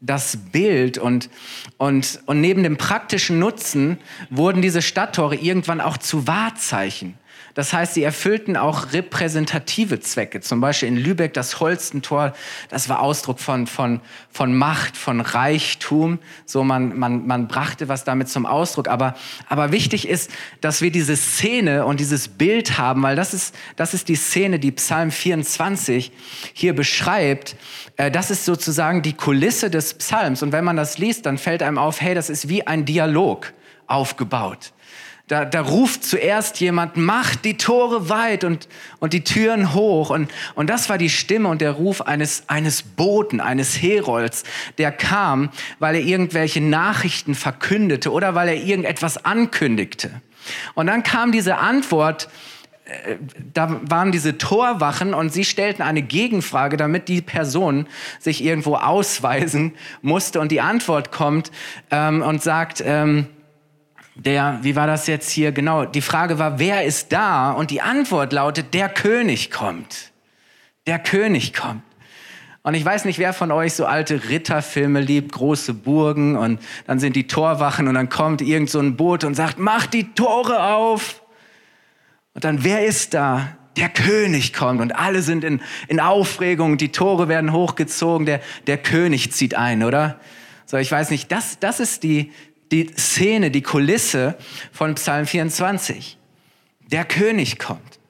das 0.00 0.36
Bild 0.36 0.98
und, 0.98 1.30
und, 1.78 2.20
und 2.26 2.40
neben 2.40 2.64
dem 2.64 2.76
praktischen 2.76 3.38
Nutzen 3.38 3.98
wurden 4.30 4.60
diese 4.60 4.82
Stadttore 4.82 5.36
irgendwann 5.36 5.80
auch 5.80 5.96
zu 5.96 6.26
Wahrzeichen. 6.26 7.16
Das 7.54 7.72
heißt, 7.72 7.94
sie 7.94 8.02
erfüllten 8.02 8.56
auch 8.56 8.92
repräsentative 8.92 10.00
Zwecke. 10.00 10.40
Zum 10.40 10.60
Beispiel 10.60 10.88
in 10.88 10.96
Lübeck 10.96 11.34
das 11.34 11.60
Holstentor, 11.60 12.34
das 12.68 12.88
war 12.88 13.00
Ausdruck 13.00 13.38
von, 13.38 13.68
von, 13.68 14.00
von 14.30 14.56
Macht, 14.56 14.96
von 14.96 15.20
Reichtum. 15.20 16.18
So 16.46 16.64
man, 16.64 16.98
man, 16.98 17.26
man 17.26 17.46
brachte 17.46 17.88
was 17.88 18.02
damit 18.02 18.28
zum 18.28 18.44
Ausdruck. 18.44 18.88
Aber, 18.88 19.14
aber 19.48 19.70
wichtig 19.70 20.08
ist, 20.08 20.32
dass 20.60 20.82
wir 20.82 20.90
diese 20.90 21.16
Szene 21.16 21.86
und 21.86 22.00
dieses 22.00 22.26
Bild 22.26 22.76
haben, 22.76 23.02
weil 23.02 23.14
das 23.14 23.32
ist, 23.32 23.54
das 23.76 23.94
ist 23.94 24.08
die 24.08 24.16
Szene, 24.16 24.58
die 24.58 24.72
Psalm 24.72 25.12
24 25.12 26.10
hier 26.54 26.74
beschreibt. 26.74 27.54
Äh, 27.96 28.10
das 28.10 28.32
ist 28.32 28.44
sozusagen 28.44 29.02
die 29.02 29.12
Kulisse 29.12 29.70
des 29.70 29.94
Psalms. 29.94 30.42
Und 30.42 30.50
wenn 30.50 30.64
man 30.64 30.76
das 30.76 30.98
liest, 30.98 31.24
dann 31.26 31.38
fällt 31.38 31.62
einem 31.62 31.78
auf, 31.78 32.00
hey, 32.00 32.16
das 32.16 32.30
ist 32.30 32.48
wie 32.48 32.66
ein 32.66 32.84
Dialog 32.84 33.52
aufgebaut. 33.86 34.73
Da, 35.26 35.46
da 35.46 35.62
ruft 35.62 36.04
zuerst 36.04 36.60
jemand, 36.60 36.98
macht 36.98 37.46
die 37.46 37.56
Tore 37.56 38.10
weit 38.10 38.44
und, 38.44 38.68
und 38.98 39.14
die 39.14 39.24
Türen 39.24 39.72
hoch. 39.72 40.10
Und, 40.10 40.30
und 40.54 40.68
das 40.68 40.90
war 40.90 40.98
die 40.98 41.08
Stimme 41.08 41.48
und 41.48 41.62
der 41.62 41.70
Ruf 41.70 42.02
eines, 42.02 42.44
eines 42.48 42.82
Boten, 42.82 43.40
eines 43.40 43.80
Herolds, 43.80 44.44
der 44.76 44.92
kam, 44.92 45.48
weil 45.78 45.94
er 45.94 46.02
irgendwelche 46.02 46.60
Nachrichten 46.60 47.34
verkündete 47.34 48.12
oder 48.12 48.34
weil 48.34 48.48
er 48.48 48.56
irgendetwas 48.56 49.24
ankündigte. 49.24 50.10
Und 50.74 50.88
dann 50.88 51.02
kam 51.02 51.32
diese 51.32 51.56
Antwort, 51.56 52.28
äh, 52.84 53.16
da 53.54 53.80
waren 53.88 54.12
diese 54.12 54.36
Torwachen 54.36 55.14
und 55.14 55.32
sie 55.32 55.46
stellten 55.46 55.82
eine 55.82 56.02
Gegenfrage, 56.02 56.76
damit 56.76 57.08
die 57.08 57.22
Person 57.22 57.86
sich 58.20 58.44
irgendwo 58.44 58.74
ausweisen 58.74 59.72
musste. 60.02 60.38
Und 60.40 60.52
die 60.52 60.60
Antwort 60.60 61.12
kommt 61.12 61.50
ähm, 61.90 62.20
und 62.20 62.42
sagt, 62.42 62.82
ähm, 62.84 63.28
der, 64.14 64.58
wie 64.62 64.76
war 64.76 64.86
das 64.86 65.06
jetzt 65.06 65.30
hier? 65.30 65.52
Genau, 65.52 65.84
die 65.84 66.00
Frage 66.00 66.38
war, 66.38 66.58
wer 66.58 66.84
ist 66.84 67.12
da? 67.12 67.50
Und 67.50 67.70
die 67.70 67.80
Antwort 67.80 68.32
lautet, 68.32 68.72
der 68.74 68.88
König 68.88 69.50
kommt. 69.50 70.12
Der 70.86 70.98
König 70.98 71.52
kommt. 71.54 71.82
Und 72.62 72.74
ich 72.74 72.84
weiß 72.84 73.04
nicht, 73.04 73.18
wer 73.18 73.34
von 73.34 73.52
euch 73.52 73.74
so 73.74 73.84
alte 73.84 74.30
Ritterfilme 74.30 75.00
liebt, 75.00 75.32
große 75.32 75.74
Burgen 75.74 76.34
und 76.36 76.60
dann 76.86 76.98
sind 76.98 77.14
die 77.14 77.26
Torwachen 77.26 77.88
und 77.88 77.94
dann 77.94 78.08
kommt 78.08 78.40
irgend 78.40 78.70
so 78.70 78.80
ein 78.80 78.96
Boot 78.96 79.24
und 79.24 79.34
sagt, 79.34 79.58
mach 79.58 79.86
die 79.86 80.14
Tore 80.14 80.62
auf. 80.62 81.22
Und 82.32 82.44
dann, 82.44 82.64
wer 82.64 82.86
ist 82.86 83.12
da? 83.12 83.48
Der 83.76 83.90
König 83.90 84.54
kommt 84.54 84.80
und 84.80 84.92
alle 84.92 85.20
sind 85.20 85.44
in, 85.44 85.60
in 85.88 86.00
Aufregung, 86.00 86.78
die 86.78 86.90
Tore 86.90 87.28
werden 87.28 87.52
hochgezogen, 87.52 88.24
der, 88.24 88.40
der 88.66 88.78
König 88.78 89.32
zieht 89.32 89.56
ein, 89.56 89.82
oder? 89.82 90.18
So, 90.64 90.78
ich 90.78 90.90
weiß 90.90 91.10
nicht, 91.10 91.30
das, 91.32 91.58
das 91.58 91.80
ist 91.80 92.02
die, 92.02 92.32
die 92.74 92.90
Szene, 92.96 93.52
die 93.52 93.62
Kulisse 93.62 94.34
von 94.72 94.96
Psalm 94.96 95.26
24. 95.26 96.18
Der 96.90 97.04
König 97.04 97.60
kommt. 97.60 98.00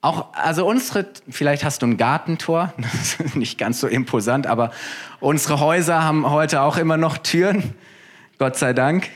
Auch, 0.00 0.32
also 0.32 0.64
unsere, 0.64 1.06
vielleicht 1.28 1.64
hast 1.64 1.82
du 1.82 1.86
ein 1.86 1.96
Gartentor, 1.96 2.72
nicht 3.34 3.58
ganz 3.58 3.80
so 3.80 3.88
imposant, 3.88 4.46
aber 4.46 4.70
unsere 5.18 5.58
Häuser 5.58 6.04
haben 6.04 6.30
heute 6.30 6.60
auch 6.60 6.76
immer 6.76 6.96
noch 6.96 7.18
Türen, 7.18 7.74
Gott 8.38 8.56
sei 8.56 8.72
Dank. 8.72 9.08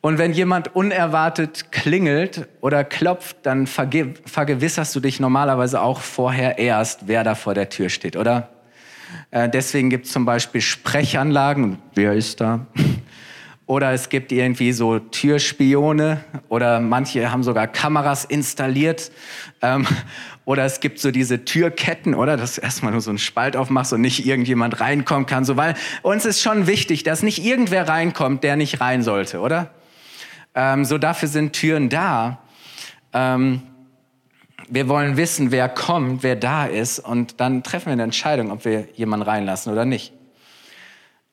Und 0.00 0.16
wenn 0.16 0.32
jemand 0.32 0.74
unerwartet 0.74 1.72
klingelt 1.72 2.48
oder 2.62 2.82
klopft, 2.82 3.38
dann 3.42 3.66
vergewisserst 3.66 4.96
du 4.96 5.00
dich 5.00 5.20
normalerweise 5.20 5.82
auch 5.82 6.00
vorher 6.00 6.56
erst, 6.56 7.08
wer 7.08 7.24
da 7.24 7.34
vor 7.34 7.52
der 7.52 7.68
Tür 7.68 7.90
steht, 7.90 8.16
oder? 8.16 8.55
Äh, 9.30 9.48
deswegen 9.48 9.90
gibt 9.90 10.06
es 10.06 10.12
zum 10.12 10.24
Beispiel 10.24 10.60
Sprechanlagen. 10.60 11.78
Wer 11.94 12.12
ist 12.12 12.40
da? 12.40 12.66
Oder 13.66 13.92
es 13.92 14.08
gibt 14.08 14.30
irgendwie 14.30 14.70
so 14.70 15.00
Türspione 15.00 16.24
oder 16.48 16.78
manche 16.78 17.32
haben 17.32 17.42
sogar 17.42 17.66
Kameras 17.66 18.24
installiert. 18.24 19.10
Ähm, 19.60 19.84
oder 20.44 20.64
es 20.64 20.78
gibt 20.78 21.00
so 21.00 21.10
diese 21.10 21.44
Türketten, 21.44 22.14
oder? 22.14 22.36
Dass 22.36 22.54
du 22.54 22.60
erstmal 22.60 22.92
nur 22.92 23.00
so 23.00 23.10
einen 23.10 23.18
Spalt 23.18 23.56
aufmachst 23.56 23.92
und 23.92 24.02
nicht 24.02 24.24
irgendjemand 24.24 24.80
reinkommen 24.80 25.26
kann. 25.26 25.44
So, 25.44 25.56
weil 25.56 25.74
uns 26.02 26.24
ist 26.24 26.40
schon 26.40 26.68
wichtig, 26.68 27.02
dass 27.02 27.24
nicht 27.24 27.44
irgendwer 27.44 27.88
reinkommt, 27.88 28.44
der 28.44 28.54
nicht 28.54 28.80
rein 28.80 29.02
sollte, 29.02 29.40
oder? 29.40 29.70
Ähm, 30.54 30.84
so 30.84 30.96
dafür 30.96 31.28
sind 31.28 31.52
Türen 31.52 31.88
da. 31.88 32.38
Ähm, 33.12 33.62
wir 34.68 34.88
wollen 34.88 35.16
wissen, 35.16 35.50
wer 35.50 35.68
kommt, 35.68 36.22
wer 36.22 36.36
da 36.36 36.66
ist 36.66 36.98
und 36.98 37.40
dann 37.40 37.62
treffen 37.62 37.86
wir 37.86 37.92
eine 37.92 38.02
Entscheidung, 38.02 38.50
ob 38.50 38.64
wir 38.64 38.88
jemanden 38.94 39.26
reinlassen 39.26 39.72
oder 39.72 39.84
nicht. 39.84 40.12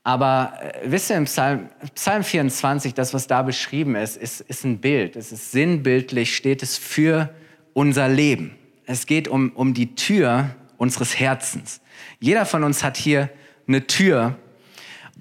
Aber 0.04 0.54
äh, 0.62 0.80
wisst 0.86 1.10
ihr, 1.10 1.18
im 1.18 1.26
Psalm, 1.26 1.70
Psalm 1.96 2.24
24, 2.24 2.94
das, 2.94 3.14
was 3.14 3.28
da 3.28 3.42
beschrieben 3.42 3.96
ist, 3.96 4.18
ist, 4.18 4.42
ist 4.42 4.66
ein 4.66 4.80
Bild. 4.80 5.16
Es 5.16 5.32
ist 5.32 5.52
sinnbildlich, 5.52 6.36
steht 6.36 6.62
es 6.62 6.78
für 6.78 7.34
unser 7.74 8.10
Leben. 8.10 8.58
Es 8.86 9.06
geht 9.06 9.28
um, 9.28 9.52
um 9.52 9.74
die 9.74 9.96
Tür 9.96 10.50
unseres 10.78 11.18
Herzens. 11.18 11.80
Jeder 12.20 12.46
von 12.46 12.64
uns 12.64 12.84
hat 12.84 12.98
hier 12.98 13.30
eine 13.68 13.88
Tür 13.88 14.36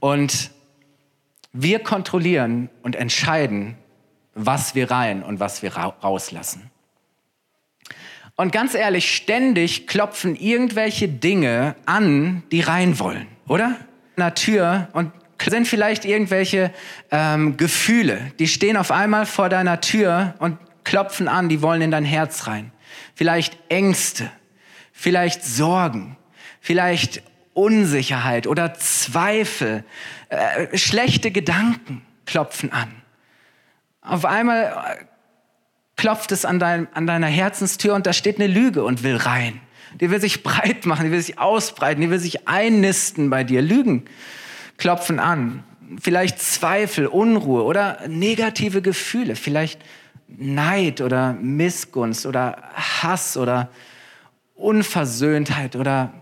und 0.00 0.50
wir 1.52 1.78
kontrollieren 1.78 2.70
und 2.82 2.96
entscheiden, 2.96 3.76
was 4.34 4.74
wir 4.74 4.90
rein 4.90 5.22
und 5.22 5.38
was 5.38 5.62
wir 5.62 5.76
rauslassen. 5.76 6.71
Und 8.36 8.52
ganz 8.52 8.74
ehrlich, 8.74 9.14
ständig 9.14 9.86
klopfen 9.86 10.36
irgendwelche 10.36 11.08
Dinge 11.08 11.76
an, 11.86 12.42
die 12.50 12.60
rein 12.60 12.98
wollen, 12.98 13.26
oder? 13.46 13.76
Tür 14.34 14.88
und 14.92 15.10
sind 15.44 15.66
vielleicht 15.66 16.04
irgendwelche 16.04 16.72
ähm, 17.10 17.56
Gefühle, 17.56 18.32
die 18.38 18.46
stehen 18.46 18.76
auf 18.76 18.92
einmal 18.92 19.26
vor 19.26 19.48
deiner 19.48 19.80
Tür 19.80 20.34
und 20.38 20.58
klopfen 20.84 21.26
an, 21.26 21.48
die 21.48 21.62
wollen 21.62 21.82
in 21.82 21.90
dein 21.90 22.04
Herz 22.04 22.46
rein. 22.46 22.70
Vielleicht 23.14 23.58
Ängste, 23.68 24.30
vielleicht 24.92 25.44
Sorgen, 25.44 26.16
vielleicht 26.60 27.22
Unsicherheit 27.54 28.46
oder 28.46 28.74
Zweifel, 28.74 29.84
äh, 30.28 30.76
schlechte 30.78 31.30
Gedanken 31.30 32.02
klopfen 32.24 32.72
an. 32.72 32.92
Auf 34.00 34.24
einmal 34.24 35.06
klopft 36.02 36.32
es 36.32 36.44
an, 36.44 36.58
dein, 36.58 36.92
an 36.94 37.06
deiner 37.06 37.28
Herzenstür 37.28 37.94
und 37.94 38.08
da 38.08 38.12
steht 38.12 38.40
eine 38.40 38.48
Lüge 38.48 38.82
und 38.82 39.04
will 39.04 39.14
rein. 39.14 39.60
Die 40.00 40.10
will 40.10 40.20
sich 40.20 40.42
breit 40.42 40.84
machen, 40.84 41.04
die 41.04 41.12
will 41.12 41.22
sich 41.22 41.38
ausbreiten, 41.38 42.00
die 42.00 42.10
will 42.10 42.18
sich 42.18 42.48
einnisten 42.48 43.30
bei 43.30 43.44
dir. 43.44 43.62
Lügen 43.62 44.06
klopfen 44.78 45.20
an. 45.20 45.62
Vielleicht 46.00 46.40
Zweifel, 46.40 47.06
Unruhe 47.06 47.62
oder 47.62 48.00
negative 48.08 48.82
Gefühle. 48.82 49.36
Vielleicht 49.36 49.80
Neid 50.26 51.00
oder 51.00 51.34
Missgunst 51.34 52.26
oder 52.26 52.56
Hass 52.74 53.36
oder 53.36 53.70
Unversöhntheit 54.56 55.76
oder 55.76 56.12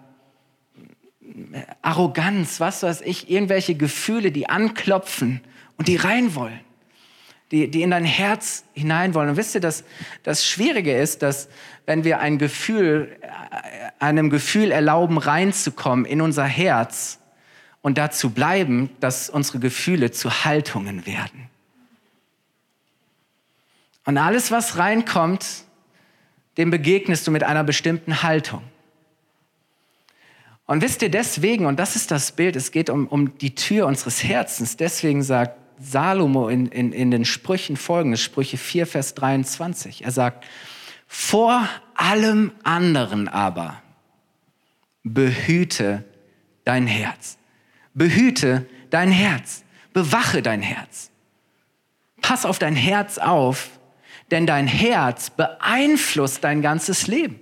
Arroganz, 1.81 2.61
was 2.61 2.83
weiß 2.83 3.01
ich, 3.01 3.31
irgendwelche 3.31 3.77
Gefühle, 3.77 4.31
die 4.31 4.47
anklopfen 4.47 5.41
und 5.79 5.89
die 5.89 5.97
rein 5.97 6.35
wollen. 6.35 6.61
Die, 7.51 7.69
die 7.69 7.83
in 7.83 7.91
dein 7.91 8.05
Herz 8.05 8.65
hinein 8.75 9.15
wollen. 9.15 9.31
Und 9.31 9.37
wisst 9.37 9.55
ihr, 9.55 9.61
dass 9.61 9.85
das 10.23 10.47
Schwierige 10.47 10.97
ist, 10.97 11.23
dass 11.23 11.49
wenn 11.87 12.05
wir 12.05 12.21
ein 12.21 12.39
Gefühl, 12.39 13.17
äh, 13.21 13.91
einem 13.99 14.31
Gefühl 14.31 14.71
erlauben, 14.71 15.19
reinzukommen 15.19 16.05
in 16.05 16.21
unser 16.21 16.45
Herz 16.45 17.19
und 17.83 17.99
dazu 17.99 18.31
bleiben, 18.31 18.91
dass 19.01 19.31
unsere 19.31 19.59
Gefühle 19.59 20.11
zu 20.13 20.45
Haltungen 20.45 21.07
werden. 21.07 21.49
Und 24.05 24.19
alles, 24.19 24.51
was 24.51 24.79
reinkommt, 24.79 25.65
dem 26.57 26.71
begegnest 26.71 27.27
du 27.27 27.31
mit 27.31 27.43
einer 27.43 27.65
bestimmten 27.65 28.23
Haltung. 28.23 28.63
Und 30.67 30.83
wisst 30.83 31.03
ihr 31.03 31.11
deswegen, 31.11 31.67
und 31.67 31.79
das 31.81 31.97
ist 31.97 32.11
das 32.11 32.33
Bild, 32.33 32.55
es 32.55 32.71
geht 32.71 32.91
um, 32.91 33.09
um 33.09 33.37
die 33.39 33.55
Tür 33.57 33.87
unseres 33.87 34.23
Herzens, 34.23 34.77
deswegen 34.77 35.23
sagt 35.23 35.60
Salomo 35.81 36.49
in, 36.49 36.67
in, 36.67 36.93
in 36.93 37.11
den 37.11 37.25
Sprüchen 37.25 37.77
folgendes, 37.77 38.21
Sprüche 38.21 38.59
4, 38.59 38.87
Vers 38.87 39.15
23. 39.15 40.05
Er 40.05 40.11
sagt, 40.11 40.45
vor 41.07 41.67
allem 41.95 42.53
anderen 42.63 43.29
aber 43.29 43.83
behüte 45.03 46.05
dein 46.65 46.87
Herz. 46.87 47.39
Behüte 47.95 48.67
dein 48.91 49.11
Herz. 49.11 49.65
Bewache 49.93 50.43
dein 50.43 50.63
Herz. 50.63 51.11
Pass 52.21 52.45
auf 52.45 52.59
dein 52.59 52.77
Herz 52.77 53.19
auf, 53.19 53.71
denn 54.31 54.47
dein 54.47 54.67
Herz 54.67 55.31
beeinflusst 55.31 56.45
dein 56.45 56.63
ganzes 56.63 57.07
Leben. 57.07 57.41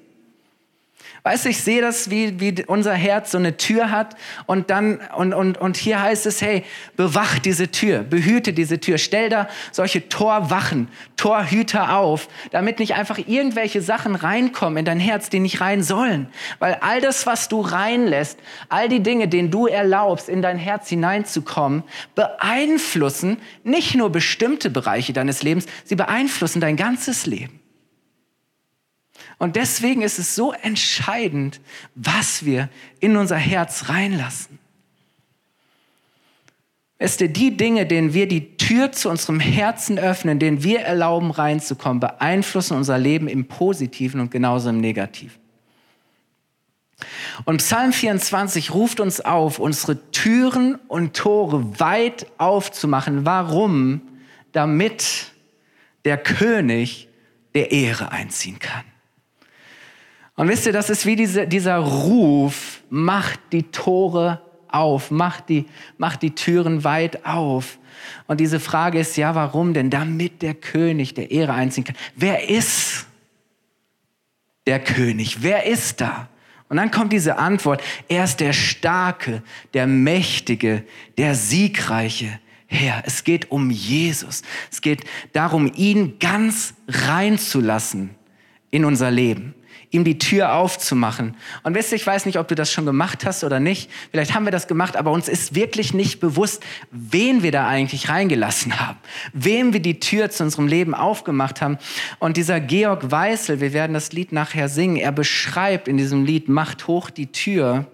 Weißt 1.22 1.44
du, 1.44 1.48
ich 1.48 1.62
sehe 1.62 1.80
das, 1.80 2.10
wie, 2.10 2.40
wie 2.40 2.64
unser 2.66 2.94
Herz 2.94 3.32
so 3.32 3.38
eine 3.38 3.56
Tür 3.56 3.90
hat 3.90 4.16
und 4.46 4.70
dann, 4.70 5.00
und, 5.16 5.34
und, 5.34 5.58
und 5.58 5.76
hier 5.76 6.00
heißt 6.00 6.26
es, 6.26 6.40
hey, 6.40 6.64
bewach 6.96 7.38
diese 7.38 7.70
Tür, 7.70 8.00
behüte 8.00 8.52
diese 8.52 8.78
Tür, 8.78 8.98
stell 8.98 9.28
da 9.28 9.48
solche 9.72 10.08
Torwachen, 10.08 10.88
Torhüter 11.16 11.96
auf, 11.96 12.28
damit 12.52 12.78
nicht 12.78 12.94
einfach 12.94 13.18
irgendwelche 13.18 13.82
Sachen 13.82 14.14
reinkommen 14.14 14.78
in 14.78 14.84
dein 14.84 15.00
Herz, 15.00 15.28
die 15.28 15.40
nicht 15.40 15.60
rein 15.60 15.82
sollen. 15.82 16.28
Weil 16.60 16.78
all 16.80 17.00
das, 17.00 17.26
was 17.26 17.48
du 17.48 17.60
reinlässt, 17.60 18.38
all 18.68 18.88
die 18.88 19.00
Dinge, 19.00 19.28
denen 19.28 19.50
du 19.50 19.66
erlaubst, 19.66 20.28
in 20.28 20.42
dein 20.42 20.58
Herz 20.58 20.88
hineinzukommen, 20.88 21.82
beeinflussen 22.14 23.38
nicht 23.64 23.94
nur 23.94 24.10
bestimmte 24.10 24.70
Bereiche 24.70 25.12
deines 25.12 25.42
Lebens, 25.42 25.66
sie 25.84 25.96
beeinflussen 25.96 26.60
dein 26.60 26.76
ganzes 26.76 27.26
Leben. 27.26 27.60
Und 29.38 29.54
deswegen 29.54 30.02
ist 30.02 30.18
es 30.18 30.34
so 30.34 30.52
entscheidend, 30.52 31.60
was 31.94 32.44
wir 32.44 32.68
in 33.00 33.16
unser 33.16 33.36
Herz 33.36 33.88
reinlassen. 33.88 34.58
Weißt 36.98 37.20
du, 37.20 37.28
die 37.28 37.56
Dinge, 37.56 37.86
denen 37.86 38.12
wir 38.12 38.26
die 38.26 38.56
Tür 38.56 38.90
zu 38.90 39.08
unserem 39.08 39.38
Herzen 39.38 40.00
öffnen, 40.00 40.40
denen 40.40 40.64
wir 40.64 40.80
erlauben 40.80 41.30
reinzukommen, 41.30 42.00
beeinflussen 42.00 42.76
unser 42.76 42.98
Leben 42.98 43.28
im 43.28 43.46
Positiven 43.46 44.20
und 44.20 44.32
genauso 44.32 44.70
im 44.70 44.80
Negativen. 44.80 45.38
Und 47.44 47.58
Psalm 47.58 47.92
24 47.92 48.74
ruft 48.74 48.98
uns 48.98 49.20
auf, 49.20 49.60
unsere 49.60 50.10
Türen 50.10 50.74
und 50.88 51.16
Tore 51.16 51.78
weit 51.78 52.26
aufzumachen. 52.38 53.24
Warum? 53.24 54.02
Damit 54.50 55.32
der 56.04 56.18
König 56.18 57.08
der 57.54 57.70
Ehre 57.70 58.10
einziehen 58.10 58.58
kann. 58.58 58.84
Und 60.38 60.48
wisst 60.48 60.66
ihr, 60.66 60.72
das 60.72 60.88
ist 60.88 61.04
wie 61.04 61.16
diese, 61.16 61.48
dieser 61.48 61.78
Ruf, 61.78 62.80
macht 62.90 63.40
die 63.50 63.64
Tore 63.64 64.40
auf, 64.68 65.10
macht 65.10 65.48
die, 65.48 65.66
macht 65.96 66.22
die 66.22 66.30
Türen 66.30 66.84
weit 66.84 67.26
auf. 67.26 67.80
Und 68.28 68.38
diese 68.38 68.60
Frage 68.60 69.00
ist, 69.00 69.16
ja, 69.16 69.34
warum 69.34 69.74
denn? 69.74 69.90
Damit 69.90 70.40
der 70.42 70.54
König 70.54 71.14
der 71.14 71.32
Ehre 71.32 71.54
einziehen 71.54 71.82
kann. 71.82 71.96
Wer 72.14 72.48
ist 72.48 73.06
der 74.68 74.78
König? 74.78 75.42
Wer 75.42 75.66
ist 75.66 76.00
da? 76.00 76.28
Und 76.68 76.76
dann 76.76 76.92
kommt 76.92 77.12
diese 77.12 77.36
Antwort, 77.36 77.82
er 78.06 78.22
ist 78.22 78.38
der 78.38 78.52
Starke, 78.52 79.42
der 79.74 79.88
Mächtige, 79.88 80.84
der 81.16 81.34
Siegreiche 81.34 82.38
Herr. 82.68 83.02
Es 83.06 83.24
geht 83.24 83.50
um 83.50 83.70
Jesus. 83.70 84.42
Es 84.70 84.82
geht 84.82 85.02
darum, 85.32 85.72
ihn 85.74 86.20
ganz 86.20 86.74
reinzulassen 86.86 88.10
in 88.70 88.84
unser 88.84 89.10
Leben 89.10 89.56
ihm 89.90 90.04
die 90.04 90.18
Tür 90.18 90.54
aufzumachen. 90.54 91.34
Und 91.62 91.74
wisst 91.74 91.92
ihr, 91.92 91.96
ich 91.96 92.06
weiß 92.06 92.26
nicht, 92.26 92.38
ob 92.38 92.48
du 92.48 92.54
das 92.54 92.70
schon 92.70 92.84
gemacht 92.84 93.24
hast 93.24 93.42
oder 93.42 93.58
nicht. 93.58 93.90
Vielleicht 94.10 94.34
haben 94.34 94.44
wir 94.44 94.50
das 94.50 94.66
gemacht, 94.66 94.96
aber 94.96 95.10
uns 95.12 95.28
ist 95.28 95.54
wirklich 95.54 95.94
nicht 95.94 96.20
bewusst, 96.20 96.62
wen 96.90 97.42
wir 97.42 97.52
da 97.52 97.66
eigentlich 97.66 98.08
reingelassen 98.10 98.78
haben. 98.78 98.98
Wem 99.32 99.72
wir 99.72 99.80
die 99.80 99.98
Tür 99.98 100.30
zu 100.30 100.44
unserem 100.44 100.66
Leben 100.66 100.94
aufgemacht 100.94 101.62
haben. 101.62 101.78
Und 102.18 102.36
dieser 102.36 102.60
Georg 102.60 103.10
Weißel, 103.10 103.60
wir 103.60 103.72
werden 103.72 103.94
das 103.94 104.12
Lied 104.12 104.32
nachher 104.32 104.68
singen, 104.68 104.96
er 104.96 105.12
beschreibt 105.12 105.88
in 105.88 105.96
diesem 105.96 106.24
Lied, 106.24 106.48
macht 106.48 106.86
hoch 106.86 107.08
die 107.08 107.32
Tür, 107.32 107.86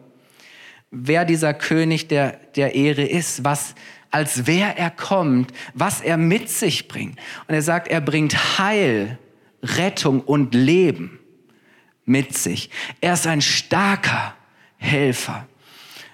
wer 0.91 1.25
dieser 1.25 1.55
König 1.55 2.09
der, 2.09 2.39
der 2.57 2.75
Ehre 2.75 3.05
ist, 3.05 3.45
was, 3.45 3.77
als 4.11 4.47
wer 4.47 4.77
er 4.79 4.91
kommt, 4.91 5.53
was 5.75 6.01
er 6.01 6.17
mit 6.17 6.51
sich 6.51 6.89
bringt. 6.89 7.21
Und 7.47 7.55
er 7.55 7.63
sagt, 7.63 7.87
er 7.87 8.01
bringt 8.01 8.59
Heil, 8.59 9.19
Rettung 9.63 10.21
und 10.21 10.55
Leben 10.55 11.21
mit 12.05 12.37
sich. 12.37 12.71
Er 13.01 13.15
ist 13.15 13.27
ein 13.27 13.41
starker 13.41 14.35
Helfer. 14.77 15.47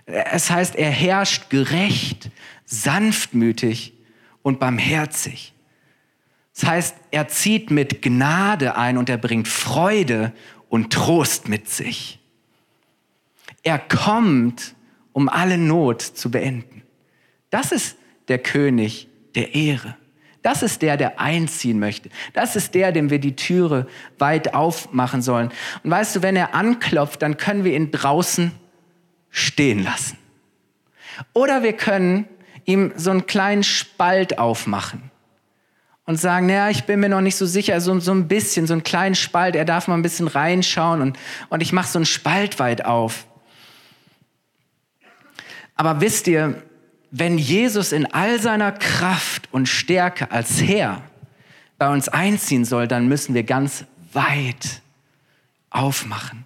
Es 0.06 0.50
heißt, 0.50 0.76
er 0.76 0.90
herrscht 0.90 1.50
gerecht, 1.50 2.30
sanftmütig 2.64 3.94
und 4.42 4.58
barmherzig. 4.58 5.52
Das 6.54 6.68
heißt, 6.68 6.96
er 7.10 7.28
zieht 7.28 7.70
mit 7.70 8.02
Gnade 8.02 8.76
ein 8.76 8.98
und 8.98 9.08
er 9.08 9.18
bringt 9.18 9.48
Freude 9.48 10.32
und 10.68 10.92
Trost 10.92 11.48
mit 11.48 11.68
sich. 11.68 12.18
Er 13.62 13.78
kommt, 13.78 14.74
um 15.12 15.28
alle 15.28 15.58
Not 15.58 16.02
zu 16.02 16.30
beenden. 16.30 16.82
Das 17.50 17.72
ist 17.72 17.96
der 18.28 18.38
König 18.38 19.08
der 19.34 19.54
Ehre. 19.54 19.96
Das 20.42 20.62
ist 20.62 20.80
der, 20.80 20.96
der 20.96 21.20
einziehen 21.20 21.78
möchte. 21.78 22.08
Das 22.32 22.56
ist 22.56 22.74
der, 22.74 22.92
dem 22.92 23.10
wir 23.10 23.18
die 23.18 23.36
Türe 23.36 23.86
weit 24.18 24.54
aufmachen 24.54 25.20
sollen. 25.20 25.50
Und 25.82 25.90
weißt 25.90 26.16
du, 26.16 26.22
wenn 26.22 26.36
er 26.36 26.54
anklopft, 26.54 27.20
dann 27.22 27.36
können 27.36 27.64
wir 27.64 27.76
ihn 27.76 27.90
draußen 27.90 28.52
stehen 29.30 29.84
lassen. 29.84 30.16
Oder 31.34 31.62
wir 31.62 31.74
können 31.74 32.26
ihm 32.64 32.92
so 32.96 33.10
einen 33.10 33.26
kleinen 33.26 33.62
Spalt 33.62 34.38
aufmachen 34.38 35.10
und 36.06 36.16
sagen, 36.16 36.46
naja, 36.46 36.70
ich 36.70 36.84
bin 36.84 37.00
mir 37.00 37.08
noch 37.08 37.20
nicht 37.20 37.36
so 37.36 37.46
sicher, 37.46 37.80
so, 37.80 37.98
so 38.00 38.12
ein 38.12 38.26
bisschen, 38.26 38.66
so 38.66 38.72
einen 38.72 38.82
kleinen 38.82 39.14
Spalt, 39.14 39.54
er 39.54 39.64
darf 39.64 39.88
mal 39.88 39.94
ein 39.94 40.02
bisschen 40.02 40.28
reinschauen 40.28 41.02
und, 41.02 41.18
und 41.50 41.60
ich 41.60 41.72
mache 41.72 41.88
so 41.88 41.98
einen 41.98 42.06
Spalt 42.06 42.58
weit 42.58 42.84
auf. 42.84 43.26
Aber 45.76 46.00
wisst 46.00 46.26
ihr, 46.28 46.62
wenn 47.10 47.38
Jesus 47.38 47.92
in 47.92 48.06
all 48.06 48.40
seiner 48.40 48.72
Kraft 48.72 49.48
und 49.52 49.68
Stärke 49.68 50.30
als 50.30 50.62
Herr 50.62 51.02
bei 51.78 51.92
uns 51.92 52.08
einziehen 52.08 52.64
soll, 52.64 52.86
dann 52.86 53.08
müssen 53.08 53.34
wir 53.34 53.42
ganz 53.42 53.84
weit 54.12 54.82
aufmachen. 55.70 56.44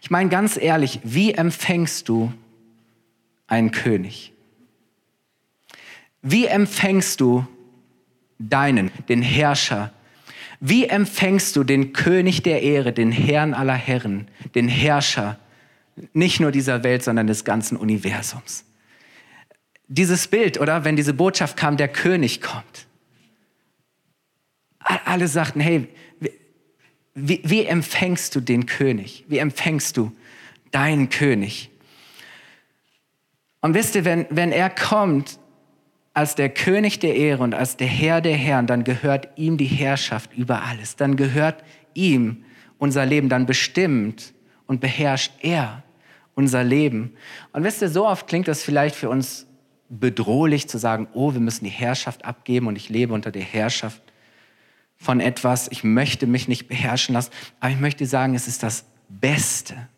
Ich 0.00 0.10
meine 0.10 0.30
ganz 0.30 0.56
ehrlich, 0.56 1.00
wie 1.04 1.32
empfängst 1.32 2.08
du 2.08 2.32
einen 3.46 3.70
König? 3.70 4.32
Wie 6.22 6.46
empfängst 6.46 7.20
du 7.20 7.46
deinen, 8.38 8.90
den 9.08 9.22
Herrscher? 9.22 9.92
Wie 10.60 10.86
empfängst 10.86 11.54
du 11.54 11.64
den 11.64 11.92
König 11.92 12.42
der 12.42 12.62
Ehre, 12.62 12.92
den 12.92 13.12
Herrn 13.12 13.54
aller 13.54 13.74
Herren, 13.74 14.28
den 14.54 14.68
Herrscher, 14.68 15.38
nicht 16.12 16.40
nur 16.40 16.50
dieser 16.50 16.82
Welt, 16.82 17.04
sondern 17.04 17.26
des 17.26 17.44
ganzen 17.44 17.76
Universums? 17.76 18.64
Dieses 19.88 20.28
Bild, 20.28 20.60
oder 20.60 20.84
wenn 20.84 20.96
diese 20.96 21.14
Botschaft 21.14 21.56
kam, 21.56 21.76
der 21.76 21.88
König 21.88 22.40
kommt. 22.40 22.86
Alle 24.78 25.26
sagten, 25.28 25.60
hey, 25.60 25.88
wie, 27.14 27.40
wie 27.44 27.64
empfängst 27.64 28.34
du 28.36 28.40
den 28.40 28.66
König? 28.66 29.24
Wie 29.28 29.38
empfängst 29.38 29.96
du 29.96 30.12
deinen 30.70 31.08
König? 31.08 31.70
Und 33.60 33.74
wisst 33.74 33.96
ihr, 33.96 34.04
wenn, 34.04 34.26
wenn 34.30 34.52
er 34.52 34.70
kommt 34.70 35.40
als 36.14 36.34
der 36.34 36.48
König 36.48 37.00
der 37.00 37.16
Ehre 37.16 37.42
und 37.42 37.54
als 37.54 37.76
der 37.76 37.88
Herr 37.88 38.20
der 38.20 38.36
Herren, 38.36 38.66
dann 38.66 38.84
gehört 38.84 39.28
ihm 39.36 39.56
die 39.56 39.66
Herrschaft 39.66 40.32
über 40.36 40.62
alles. 40.62 40.96
Dann 40.96 41.16
gehört 41.16 41.64
ihm 41.94 42.44
unser 42.78 43.04
Leben, 43.04 43.28
dann 43.28 43.46
bestimmt 43.46 44.32
und 44.66 44.80
beherrscht 44.80 45.32
er 45.40 45.82
unser 46.34 46.62
Leben. 46.62 47.14
Und 47.52 47.64
wisst 47.64 47.82
ihr, 47.82 47.88
so 47.88 48.06
oft 48.06 48.28
klingt 48.28 48.46
das 48.46 48.62
vielleicht 48.62 48.94
für 48.94 49.08
uns 49.08 49.47
bedrohlich 49.88 50.68
zu 50.68 50.78
sagen, 50.78 51.08
oh, 51.14 51.32
wir 51.32 51.40
müssen 51.40 51.64
die 51.64 51.70
Herrschaft 51.70 52.24
abgeben 52.24 52.66
und 52.66 52.76
ich 52.76 52.88
lebe 52.88 53.12
unter 53.12 53.30
der 53.30 53.42
Herrschaft 53.42 54.02
von 54.96 55.20
etwas, 55.20 55.68
ich 55.70 55.84
möchte 55.84 56.26
mich 56.26 56.48
nicht 56.48 56.68
beherrschen 56.68 57.14
lassen, 57.14 57.30
aber 57.60 57.70
ich 57.70 57.80
möchte 57.80 58.04
sagen, 58.04 58.34
es 58.34 58.48
ist 58.48 58.62
das 58.62 58.84
Beste, 59.08 59.88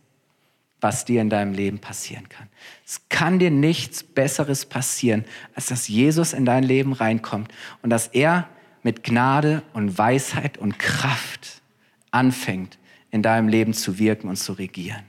was 0.81 1.05
dir 1.05 1.21
in 1.21 1.31
deinem 1.31 1.53
Leben 1.53 1.79
passieren 1.79 2.29
kann. 2.29 2.49
Es 2.87 3.09
kann 3.09 3.39
dir 3.39 3.51
nichts 3.51 4.03
Besseres 4.03 4.67
passieren, 4.67 5.25
als 5.55 5.67
dass 5.67 5.89
Jesus 5.89 6.33
in 6.33 6.45
dein 6.45 6.63
Leben 6.63 6.93
reinkommt 6.93 7.53
und 7.83 7.91
dass 7.91 8.09
er 8.09 8.49
mit 8.83 9.05
Gnade 9.05 9.63
und 9.73 9.99
Weisheit 9.99 10.59
und 10.59 10.79
Kraft 10.79 11.63
anfängt, 12.11 12.79
in 13.11 13.23
deinem 13.23 13.49
Leben 13.49 13.75
zu 13.75 13.99
wirken 13.99 14.29
und 14.29 14.37
zu 14.37 14.53
regieren. 14.53 15.03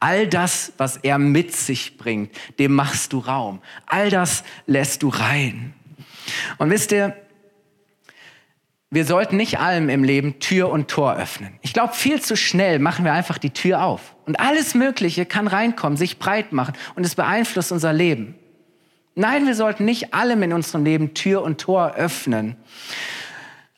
All 0.00 0.26
das, 0.26 0.72
was 0.76 0.96
er 0.98 1.18
mit 1.18 1.54
sich 1.54 1.96
bringt, 1.96 2.30
dem 2.58 2.74
machst 2.74 3.12
du 3.12 3.18
Raum. 3.18 3.60
All 3.86 4.10
das 4.10 4.44
lässt 4.66 5.02
du 5.02 5.08
rein. 5.08 5.74
Und 6.58 6.70
wisst 6.70 6.92
ihr, 6.92 7.16
wir 8.90 9.06
sollten 9.06 9.38
nicht 9.38 9.58
allem 9.58 9.88
im 9.88 10.04
Leben 10.04 10.38
Tür 10.38 10.68
und 10.68 10.88
Tor 10.88 11.16
öffnen. 11.16 11.58
Ich 11.62 11.72
glaube, 11.72 11.94
viel 11.94 12.20
zu 12.20 12.36
schnell 12.36 12.78
machen 12.78 13.06
wir 13.06 13.14
einfach 13.14 13.38
die 13.38 13.50
Tür 13.50 13.84
auf. 13.84 14.14
Und 14.26 14.38
alles 14.38 14.74
Mögliche 14.74 15.24
kann 15.24 15.48
reinkommen, 15.48 15.96
sich 15.96 16.18
breit 16.18 16.52
machen 16.52 16.74
und 16.94 17.06
es 17.06 17.14
beeinflusst 17.14 17.72
unser 17.72 17.94
Leben. 17.94 18.34
Nein, 19.14 19.46
wir 19.46 19.54
sollten 19.54 19.86
nicht 19.86 20.12
allem 20.12 20.42
in 20.42 20.52
unserem 20.52 20.84
Leben 20.84 21.14
Tür 21.14 21.42
und 21.42 21.58
Tor 21.60 21.94
öffnen. 21.94 22.56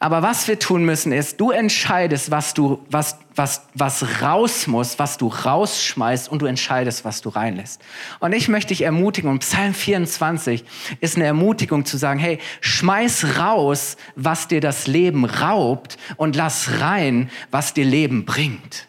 Aber 0.05 0.21
was 0.21 0.49
wir 0.49 0.59
tun 0.59 0.85
müssen 0.85 1.12
ist, 1.12 1.40
du 1.40 1.51
entscheidest, 1.51 2.31
was 2.31 2.53
du, 2.53 2.85
was, 2.90 3.19
was, 3.35 3.62
was 3.73 4.21
raus 4.21 4.67
muss, 4.67 4.99
was 4.99 5.17
du 5.17 5.29
rausschmeißt 5.29 6.29
und 6.29 6.43
du 6.43 6.47
entscheidest, 6.47 7.07
was 7.07 7.23
du 7.23 7.31
reinlässt. 7.31 7.81
Und 8.21 8.35
ich 8.35 8.49
möchte 8.49 8.69
dich 8.69 8.83
ermutigen, 8.83 9.31
und 9.31 9.38
Psalm 9.38 9.73
24 9.73 10.62
ist 11.01 11.17
eine 11.17 11.25
Ermutigung 11.25 11.87
zu 11.87 11.97
sagen, 11.97 12.21
hey, 12.21 12.38
schmeiß 12.61 13.38
raus, 13.38 13.97
was 14.14 14.47
dir 14.47 14.61
das 14.61 14.87
Leben 14.87 15.25
raubt 15.25 15.97
und 16.19 16.37
lass 16.37 16.83
rein, 16.83 17.31
was 17.51 17.73
dir 17.73 17.87
Leben 17.87 18.27
bringt. 18.27 18.87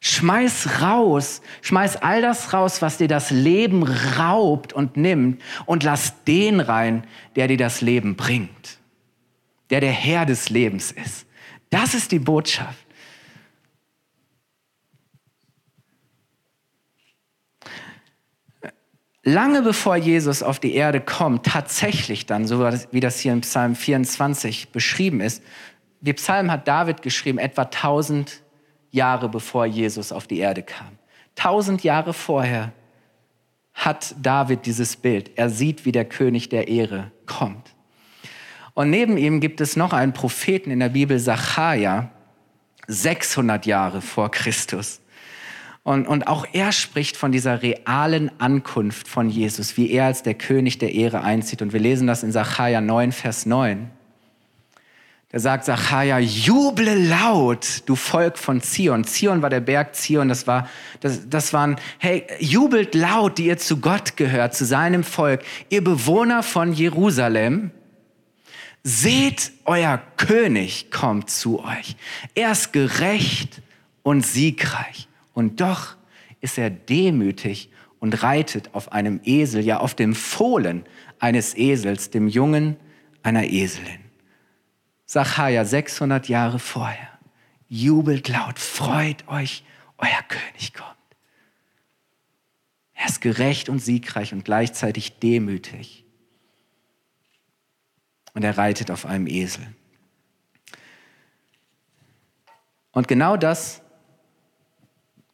Schmeiß 0.00 0.80
raus, 0.80 1.42
schmeiß 1.60 1.96
all 1.96 2.22
das 2.22 2.52
raus, 2.52 2.80
was 2.82 2.98
dir 2.98 3.08
das 3.08 3.30
Leben 3.30 3.82
raubt 3.82 4.72
und 4.72 4.96
nimmt 4.96 5.42
und 5.66 5.82
lass 5.82 6.24
den 6.24 6.60
rein, 6.60 7.04
der 7.34 7.48
dir 7.48 7.56
das 7.56 7.80
Leben 7.80 8.14
bringt, 8.14 8.77
der 9.70 9.80
der 9.80 9.92
Herr 9.92 10.26
des 10.26 10.50
Lebens 10.50 10.92
ist. 10.92 11.26
Das 11.70 11.94
ist 11.94 12.12
die 12.12 12.18
Botschaft. 12.18 12.86
Lange 19.24 19.60
bevor 19.60 19.96
Jesus 19.96 20.42
auf 20.42 20.58
die 20.58 20.74
Erde 20.74 21.00
kommt, 21.00 21.44
tatsächlich 21.44 22.24
dann, 22.24 22.46
so 22.46 22.60
wie 22.92 23.00
das 23.00 23.20
hier 23.20 23.34
in 23.34 23.42
Psalm 23.42 23.74
24 23.74 24.70
beschrieben 24.70 25.20
ist, 25.20 25.42
die 26.00 26.14
Psalm 26.14 26.50
hat 26.50 26.66
David 26.66 27.02
geschrieben, 27.02 27.38
etwa 27.38 27.62
1000 27.62 28.42
Jahre 28.90 29.28
bevor 29.28 29.66
Jesus 29.66 30.12
auf 30.12 30.26
die 30.26 30.38
Erde 30.38 30.62
kam. 30.62 30.98
Tausend 31.34 31.82
Jahre 31.84 32.14
vorher 32.14 32.72
hat 33.74 34.14
David 34.20 34.64
dieses 34.64 34.96
Bild. 34.96 35.32
Er 35.36 35.50
sieht, 35.50 35.84
wie 35.84 35.92
der 35.92 36.04
König 36.04 36.48
der 36.48 36.68
Ehre 36.68 37.12
kommt. 37.26 37.74
Und 38.78 38.90
neben 38.90 39.18
ihm 39.18 39.40
gibt 39.40 39.60
es 39.60 39.74
noch 39.74 39.92
einen 39.92 40.12
Propheten 40.12 40.70
in 40.70 40.78
der 40.78 40.90
Bibel, 40.90 41.18
Sacharja, 41.18 42.10
600 42.86 43.66
Jahre 43.66 44.00
vor 44.00 44.30
Christus. 44.30 45.00
Und, 45.82 46.06
und 46.06 46.28
auch 46.28 46.46
er 46.52 46.70
spricht 46.70 47.16
von 47.16 47.32
dieser 47.32 47.60
realen 47.60 48.30
Ankunft 48.40 49.08
von 49.08 49.30
Jesus, 49.30 49.76
wie 49.76 49.90
er 49.90 50.04
als 50.04 50.22
der 50.22 50.34
König 50.34 50.78
der 50.78 50.94
Ehre 50.94 51.22
einzieht. 51.22 51.60
Und 51.60 51.72
wir 51.72 51.80
lesen 51.80 52.06
das 52.06 52.22
in 52.22 52.30
Sacharja 52.30 52.80
9, 52.80 53.10
Vers 53.10 53.46
9. 53.46 53.90
Da 55.32 55.40
sagt 55.40 55.64
Zachariah, 55.64 56.20
juble 56.20 56.94
laut, 56.94 57.82
du 57.86 57.96
Volk 57.96 58.38
von 58.38 58.60
Zion. 58.62 59.02
Zion 59.02 59.42
war 59.42 59.50
der 59.50 59.58
Berg 59.58 59.96
Zion, 59.96 60.28
das 60.28 60.46
war, 60.46 60.68
das, 61.00 61.28
das 61.28 61.52
waren, 61.52 61.80
hey, 61.98 62.28
jubelt 62.38 62.94
laut, 62.94 63.38
die 63.38 63.46
ihr 63.46 63.58
zu 63.58 63.78
Gott 63.80 64.16
gehört, 64.16 64.54
zu 64.54 64.64
seinem 64.64 65.02
Volk, 65.02 65.42
ihr 65.68 65.82
Bewohner 65.82 66.44
von 66.44 66.72
Jerusalem. 66.72 67.72
Seht, 68.90 69.52
euer 69.66 69.98
König 70.16 70.90
kommt 70.90 71.28
zu 71.28 71.62
euch. 71.62 71.94
Er 72.34 72.52
ist 72.52 72.72
gerecht 72.72 73.60
und 74.02 74.24
siegreich. 74.24 75.08
Und 75.34 75.60
doch 75.60 75.96
ist 76.40 76.56
er 76.56 76.70
demütig 76.70 77.70
und 77.98 78.22
reitet 78.22 78.74
auf 78.74 78.90
einem 78.92 79.20
Esel, 79.24 79.62
ja 79.62 79.80
auf 79.80 79.94
dem 79.94 80.14
Fohlen 80.14 80.86
eines 81.18 81.54
Esels, 81.54 82.08
dem 82.08 82.28
Jungen 82.28 82.78
einer 83.22 83.44
Eselin. 83.44 84.00
Sacharja 85.04 85.66
600 85.66 86.30
Jahre 86.30 86.58
vorher. 86.58 87.10
Jubelt 87.68 88.26
laut, 88.30 88.58
freut 88.58 89.28
euch, 89.28 89.64
euer 89.98 90.22
König 90.28 90.72
kommt. 90.72 90.96
Er 92.94 93.08
ist 93.08 93.20
gerecht 93.20 93.68
und 93.68 93.80
siegreich 93.80 94.32
und 94.32 94.46
gleichzeitig 94.46 95.18
demütig. 95.18 96.06
Und 98.38 98.44
er 98.44 98.56
reitet 98.56 98.92
auf 98.92 99.04
einem 99.04 99.26
Esel. 99.26 99.66
Und 102.92 103.08
genau 103.08 103.36
das 103.36 103.82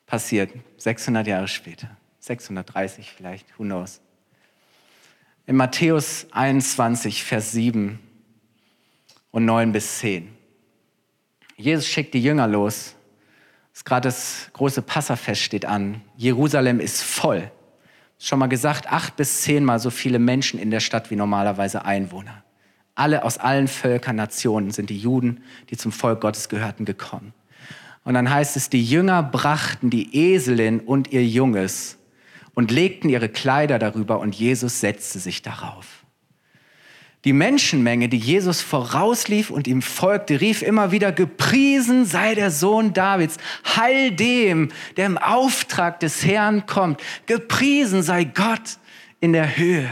passiert 0.06 0.50
600 0.78 1.26
Jahre 1.26 1.46
später, 1.46 1.98
630 2.20 3.12
vielleicht, 3.14 3.58
who 3.58 3.64
knows. 3.64 4.00
In 5.44 5.56
Matthäus 5.56 6.26
21, 6.30 7.24
Vers 7.24 7.52
7 7.52 7.98
und 9.32 9.44
9 9.44 9.72
bis 9.72 9.98
10. 9.98 10.34
Jesus 11.58 11.86
schickt 11.86 12.14
die 12.14 12.22
Jünger 12.22 12.46
los. 12.46 12.94
Gerade 13.84 14.08
das 14.08 14.48
große 14.54 14.80
Passafest 14.80 15.42
steht 15.42 15.66
an. 15.66 16.00
Jerusalem 16.16 16.80
ist 16.80 17.02
voll. 17.02 17.50
Schon 18.18 18.38
mal 18.38 18.46
gesagt, 18.46 18.90
acht 18.90 19.16
bis 19.16 19.42
zehnmal 19.42 19.78
so 19.78 19.90
viele 19.90 20.18
Menschen 20.18 20.58
in 20.58 20.70
der 20.70 20.80
Stadt 20.80 21.10
wie 21.10 21.16
normalerweise 21.16 21.84
Einwohner. 21.84 22.42
Alle 22.94 23.24
aus 23.24 23.38
allen 23.38 23.68
Völkern, 23.68 24.16
Nationen 24.16 24.70
sind 24.70 24.90
die 24.90 24.98
Juden, 24.98 25.42
die 25.70 25.76
zum 25.76 25.92
Volk 25.92 26.20
Gottes 26.20 26.48
gehörten, 26.48 26.84
gekommen. 26.84 27.32
Und 28.04 28.14
dann 28.14 28.30
heißt 28.30 28.56
es, 28.56 28.68
die 28.68 28.84
Jünger 28.84 29.22
brachten 29.22 29.90
die 29.90 30.14
Eselin 30.14 30.80
und 30.80 31.12
ihr 31.12 31.24
Junges 31.26 31.98
und 32.54 32.70
legten 32.70 33.08
ihre 33.08 33.28
Kleider 33.28 33.78
darüber 33.78 34.20
und 34.20 34.34
Jesus 34.34 34.80
setzte 34.80 35.18
sich 35.18 35.42
darauf. 35.42 36.04
Die 37.24 37.32
Menschenmenge, 37.32 38.10
die 38.10 38.18
Jesus 38.18 38.60
vorauslief 38.60 39.48
und 39.48 39.66
ihm 39.66 39.80
folgte, 39.80 40.42
rief 40.42 40.60
immer 40.60 40.92
wieder, 40.92 41.10
gepriesen 41.10 42.04
sei 42.04 42.34
der 42.34 42.50
Sohn 42.50 42.92
Davids, 42.92 43.38
heil 43.76 44.10
dem, 44.10 44.68
der 44.98 45.06
im 45.06 45.16
Auftrag 45.16 46.00
des 46.00 46.24
Herrn 46.26 46.66
kommt, 46.66 47.00
gepriesen 47.24 48.02
sei 48.02 48.24
Gott 48.24 48.78
in 49.20 49.32
der 49.32 49.56
Höhe. 49.56 49.90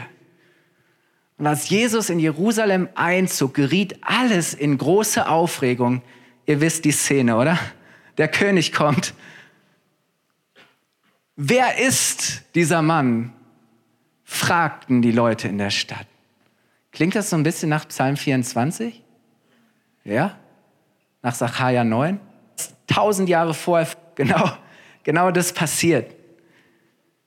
Und 1.42 1.48
als 1.48 1.68
Jesus 1.70 2.08
in 2.08 2.20
Jerusalem 2.20 2.88
einzog, 2.94 3.54
geriet 3.54 3.96
alles 4.02 4.54
in 4.54 4.78
große 4.78 5.28
Aufregung. 5.28 6.00
Ihr 6.46 6.60
wisst 6.60 6.84
die 6.84 6.92
Szene, 6.92 7.36
oder? 7.36 7.58
Der 8.16 8.28
König 8.28 8.72
kommt. 8.72 9.12
Wer 11.34 11.78
ist 11.78 12.44
dieser 12.54 12.80
Mann? 12.80 13.32
fragten 14.22 15.02
die 15.02 15.10
Leute 15.10 15.48
in 15.48 15.58
der 15.58 15.70
Stadt. 15.70 16.06
Klingt 16.92 17.16
das 17.16 17.30
so 17.30 17.36
ein 17.36 17.42
bisschen 17.42 17.70
nach 17.70 17.88
Psalm 17.88 18.16
24? 18.16 19.02
Ja? 20.04 20.38
Nach 21.22 21.34
Sacharja 21.34 21.82
9? 21.82 22.20
Tausend 22.86 23.28
Jahre 23.28 23.52
vorher, 23.52 23.88
genau, 24.14 24.48
genau 25.02 25.32
das 25.32 25.52
passiert. 25.52 26.14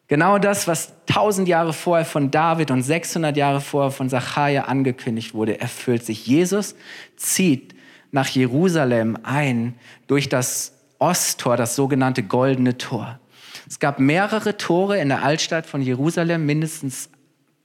Genau 0.07 0.37
das, 0.37 0.67
was 0.67 0.93
tausend 1.07 1.47
Jahre 1.47 1.73
vorher 1.73 2.05
von 2.05 2.29
David 2.29 2.69
und 2.69 2.83
600 2.83 3.35
Jahre 3.35 3.59
vorher 3.59 3.91
von 3.91 4.07
Sacharja 4.07 4.65
angekündigt 4.65 5.33
wurde, 5.33 5.59
erfüllt 5.59 6.05
sich. 6.05 6.27
Jesus 6.27 6.75
zieht 7.15 7.73
nach 8.11 8.27
Jerusalem 8.27 9.17
ein 9.23 9.73
durch 10.07 10.29
das 10.29 10.73
Osttor, 10.99 11.57
das 11.57 11.75
sogenannte 11.75 12.23
Goldene 12.23 12.77
Tor. 12.77 13.19
Es 13.67 13.79
gab 13.79 13.99
mehrere 13.99 14.57
Tore 14.57 14.99
in 14.99 15.09
der 15.09 15.23
Altstadt 15.23 15.65
von 15.65 15.81
Jerusalem, 15.81 16.45
mindestens 16.45 17.09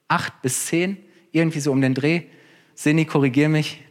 acht 0.08 0.40
bis 0.40 0.66
zehn 0.66 0.96
irgendwie 1.32 1.60
so 1.60 1.70
um 1.70 1.80
den 1.80 1.94
Dreh. 1.94 2.22
Sini, 2.74 3.04
korrigier 3.04 3.48
mich. 3.48 3.84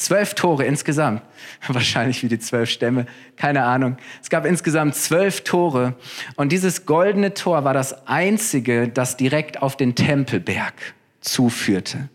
Zwölf 0.00 0.32
Tore 0.32 0.64
insgesamt. 0.64 1.20
Wahrscheinlich 1.68 2.22
wie 2.22 2.28
die 2.28 2.38
zwölf 2.38 2.70
Stämme. 2.70 3.04
Keine 3.36 3.64
Ahnung. 3.64 3.98
Es 4.22 4.30
gab 4.30 4.46
insgesamt 4.46 4.94
zwölf 4.94 5.42
Tore. 5.42 5.94
Und 6.36 6.52
dieses 6.52 6.86
goldene 6.86 7.34
Tor 7.34 7.64
war 7.64 7.74
das 7.74 8.06
einzige, 8.06 8.88
das 8.88 9.18
direkt 9.18 9.60
auf 9.60 9.76
den 9.76 9.94
Tempelberg 9.94 10.72
zuführte. 11.20 12.08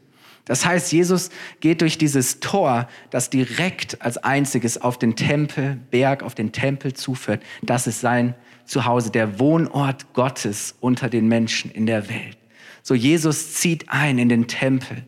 Das 0.46 0.66
heißt, 0.66 0.92
Jesus 0.94 1.30
geht 1.60 1.82
durch 1.82 2.00
dieses 2.00 2.40
Tor, 2.40 2.88
das 3.12 3.30
direkt 3.30 4.02
als 4.02 4.18
einziges 4.18 4.82
auf 4.82 4.98
den 4.98 5.16
Tempelberg, 5.16 6.24
auf 6.24 6.34
den 6.34 6.52
Tempel 6.52 6.94
zuführt. 6.94 7.44
Das 7.62 7.86
ist 7.86 8.02
sein 8.02 8.34
Zuhause, 8.66 9.12
der 9.12 9.40
Wohnort 9.40 10.12
Gottes 10.14 10.74
unter 10.80 11.08
den 11.08 11.28
Menschen 11.28 11.70
in 11.70 11.86
der 11.86 12.10
Welt. 12.10 12.40
So 12.82 12.96
Jesus 12.96 13.54
zieht 13.54 13.90
ein 13.90 14.18
in 14.18 14.30
den 14.30 14.48
Tempel. 14.48 15.04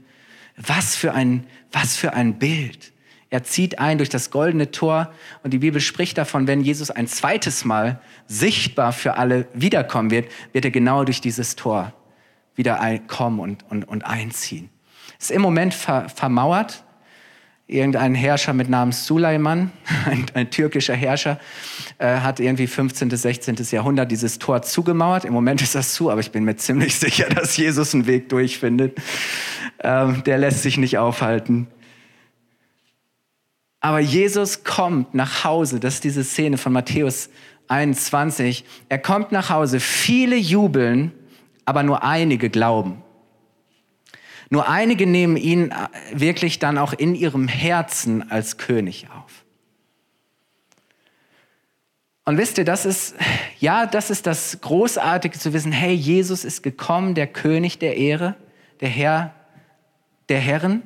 Was 0.58 0.96
für 0.96 1.13
ein, 1.13 1.46
was 1.72 1.96
für 1.96 2.13
ein 2.13 2.39
Bild. 2.39 2.91
Er 3.30 3.43
zieht 3.43 3.80
ein 3.80 3.98
durch 3.98 4.10
das 4.10 4.32
goldene 4.32 4.72
Tor 4.72 5.13
und 5.43 5.52
die 5.52 5.58
Bibel 5.60 5.82
spricht 5.82 6.17
davon, 6.17 6.48
wenn 6.48 6.62
Jesus 6.62 6.91
ein 6.91 7.08
zweites 7.08 7.65
Mal 7.65 8.02
sichtbar 8.28 8.93
für 8.93 9.17
alle 9.17 9.48
wiederkommen 9.54 10.12
wird, 10.12 10.32
wird 10.54 10.65
er 10.65 10.72
genau 10.72 11.04
durch 11.04 11.20
dieses 11.20 11.56
Tor 11.56 11.93
wieder 12.56 12.80
kommen 13.08 13.39
und, 13.39 13.70
und, 13.70 13.88
und 13.88 14.06
einziehen. 14.06 14.70
Ist 15.20 15.32
im 15.32 15.41
Moment 15.41 15.74
ver 15.74 16.10
vermauert. 16.10 16.84
Irgendein 17.69 18.15
Herrscher 18.15 18.53
mit 18.53 18.69
Namen 18.69 18.93
Suleiman, 18.93 19.71
ein, 20.06 20.25
ein 20.34 20.49
türkischer 20.49 20.95
Herrscher, 20.95 21.38
äh, 21.97 22.19
hat 22.19 22.39
irgendwie 22.39 22.65
15. 22.65 23.10
bis 23.10 23.23
16. 23.23 23.58
Jahrhundert 23.71 24.10
dieses 24.10 24.39
Tor 24.39 24.62
zugemauert. 24.62 25.25
Im 25.25 25.34
Moment 25.34 25.62
ist 25.62 25.75
das 25.75 25.93
zu, 25.93 26.10
aber 26.10 26.21
ich 26.21 26.32
bin 26.32 26.45
mir 26.45 26.56
ziemlich 26.56 26.95
sicher, 26.99 27.27
dass 27.27 27.58
Jesus 27.58 27.93
einen 27.93 28.08
Weg 28.08 28.30
durchfindet. 28.30 28.97
Ähm, 29.84 30.23
der 30.25 30.38
lässt 30.38 30.63
sich 30.63 30.77
nicht 30.77 30.97
aufhalten. 30.97 31.67
Aber 33.82 33.99
Jesus 33.99 34.63
kommt 34.63 35.13
nach 35.13 35.43
Hause. 35.43 35.80
Das 35.80 35.95
ist 35.95 36.03
diese 36.03 36.23
Szene 36.23 36.58
von 36.58 36.71
Matthäus 36.71 37.30
21. 37.67 38.63
Er 38.88 38.99
kommt 38.99 39.32
nach 39.32 39.49
Hause. 39.49 39.80
Viele 39.80 40.38
jubeln, 40.38 41.12
aber 41.65 41.84
nur 41.84 42.03
einige 42.03 42.49
glauben. 42.49 43.03
Nur 44.49 44.69
einige 44.69 45.05
nehmen 45.05 45.38
ihn 45.38 45.71
äh, 45.71 45.88
wirklich 46.13 46.60
dann 46.60 46.77
auch 46.77 46.93
in 46.93 47.15
ihrem 47.15 47.47
Herzen 47.47 48.31
als 48.31 48.57
König 48.57 49.07
auf. 49.10 49.43
Und 52.25 52.38
wisst 52.38 52.57
ihr, 52.57 52.65
das 52.65 52.86
ist, 52.86 53.15
ja, 53.60 53.86
das 53.86 54.10
ist 54.10 54.27
das 54.27 54.60
Großartige 54.62 55.38
zu 55.38 55.53
wissen, 55.53 55.71
hey, 55.71 55.93
Jesus 55.93 56.43
ist 56.43 56.62
gekommen, 56.62 57.15
der 57.15 57.27
König 57.27 57.79
der 57.79 57.97
Ehre, 57.97 58.36
der 58.81 58.89
Herr 58.89 59.33
der 60.29 60.39
Herren. 60.39 60.83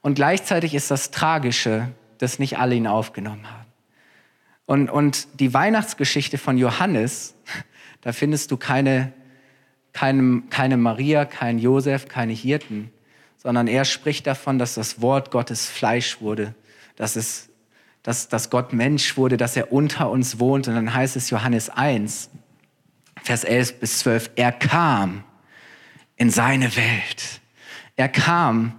Und 0.00 0.14
gleichzeitig 0.14 0.74
ist 0.74 0.90
das 0.90 1.10
Tragische, 1.10 1.88
dass 2.18 2.38
nicht 2.38 2.58
alle 2.58 2.74
ihn 2.74 2.86
aufgenommen 2.86 3.50
haben. 3.50 3.66
Und, 4.66 4.90
und 4.90 5.40
die 5.40 5.54
Weihnachtsgeschichte 5.54 6.38
von 6.38 6.58
Johannes, 6.58 7.34
da 8.00 8.12
findest 8.12 8.50
du 8.50 8.56
keine, 8.56 9.12
keine, 9.98 10.42
keine 10.48 10.76
Maria, 10.76 11.24
keinen 11.24 11.58
Josef, 11.58 12.06
keine 12.06 12.32
Hirten, 12.32 12.92
sondern 13.36 13.66
er 13.66 13.84
spricht 13.84 14.28
davon, 14.28 14.60
dass 14.60 14.74
das 14.74 15.02
Wort 15.02 15.32
Gottes 15.32 15.68
Fleisch 15.68 16.20
wurde, 16.20 16.54
dass, 16.94 17.16
es, 17.16 17.48
dass, 18.04 18.28
dass 18.28 18.48
Gott 18.48 18.72
Mensch 18.72 19.16
wurde, 19.16 19.36
dass 19.36 19.56
er 19.56 19.72
unter 19.72 20.08
uns 20.10 20.38
wohnt. 20.38 20.68
Und 20.68 20.76
dann 20.76 20.94
heißt 20.94 21.16
es 21.16 21.30
Johannes 21.30 21.68
1, 21.68 22.30
Vers 23.24 23.42
11 23.42 23.80
bis 23.80 23.98
12, 23.98 24.30
er 24.36 24.52
kam 24.52 25.24
in 26.14 26.30
seine 26.30 26.76
Welt. 26.76 27.40
Er 27.96 28.08
kam 28.08 28.78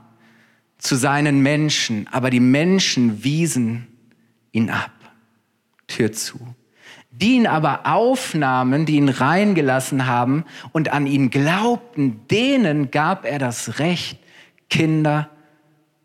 zu 0.77 0.95
seinen 0.95 1.41
Menschen, 1.41 2.07
aber 2.13 2.29
die 2.29 2.39
Menschen 2.39 3.25
wiesen 3.25 3.87
ihn 4.53 4.69
ab. 4.69 4.93
Tür 5.85 6.13
zu. 6.13 6.55
Die 7.19 7.35
ihn 7.35 7.47
aber 7.47 7.85
aufnahmen, 7.85 8.85
die 8.85 8.95
ihn 8.95 9.09
reingelassen 9.09 10.05
haben 10.05 10.45
und 10.71 10.91
an 10.93 11.05
ihn 11.05 11.29
glaubten, 11.29 12.21
denen 12.27 12.91
gab 12.91 13.25
er 13.25 13.39
das 13.39 13.79
Recht, 13.79 14.19
Kinder 14.69 15.29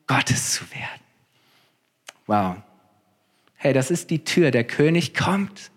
Gottes 0.06 0.52
zu 0.52 0.64
werden. 0.70 1.00
Wow. 2.26 2.56
Hey, 3.54 3.72
das 3.72 3.90
ist 3.90 4.10
die 4.10 4.24
Tür. 4.24 4.50
Der 4.50 4.64
König 4.64 5.14
kommt 5.14 5.70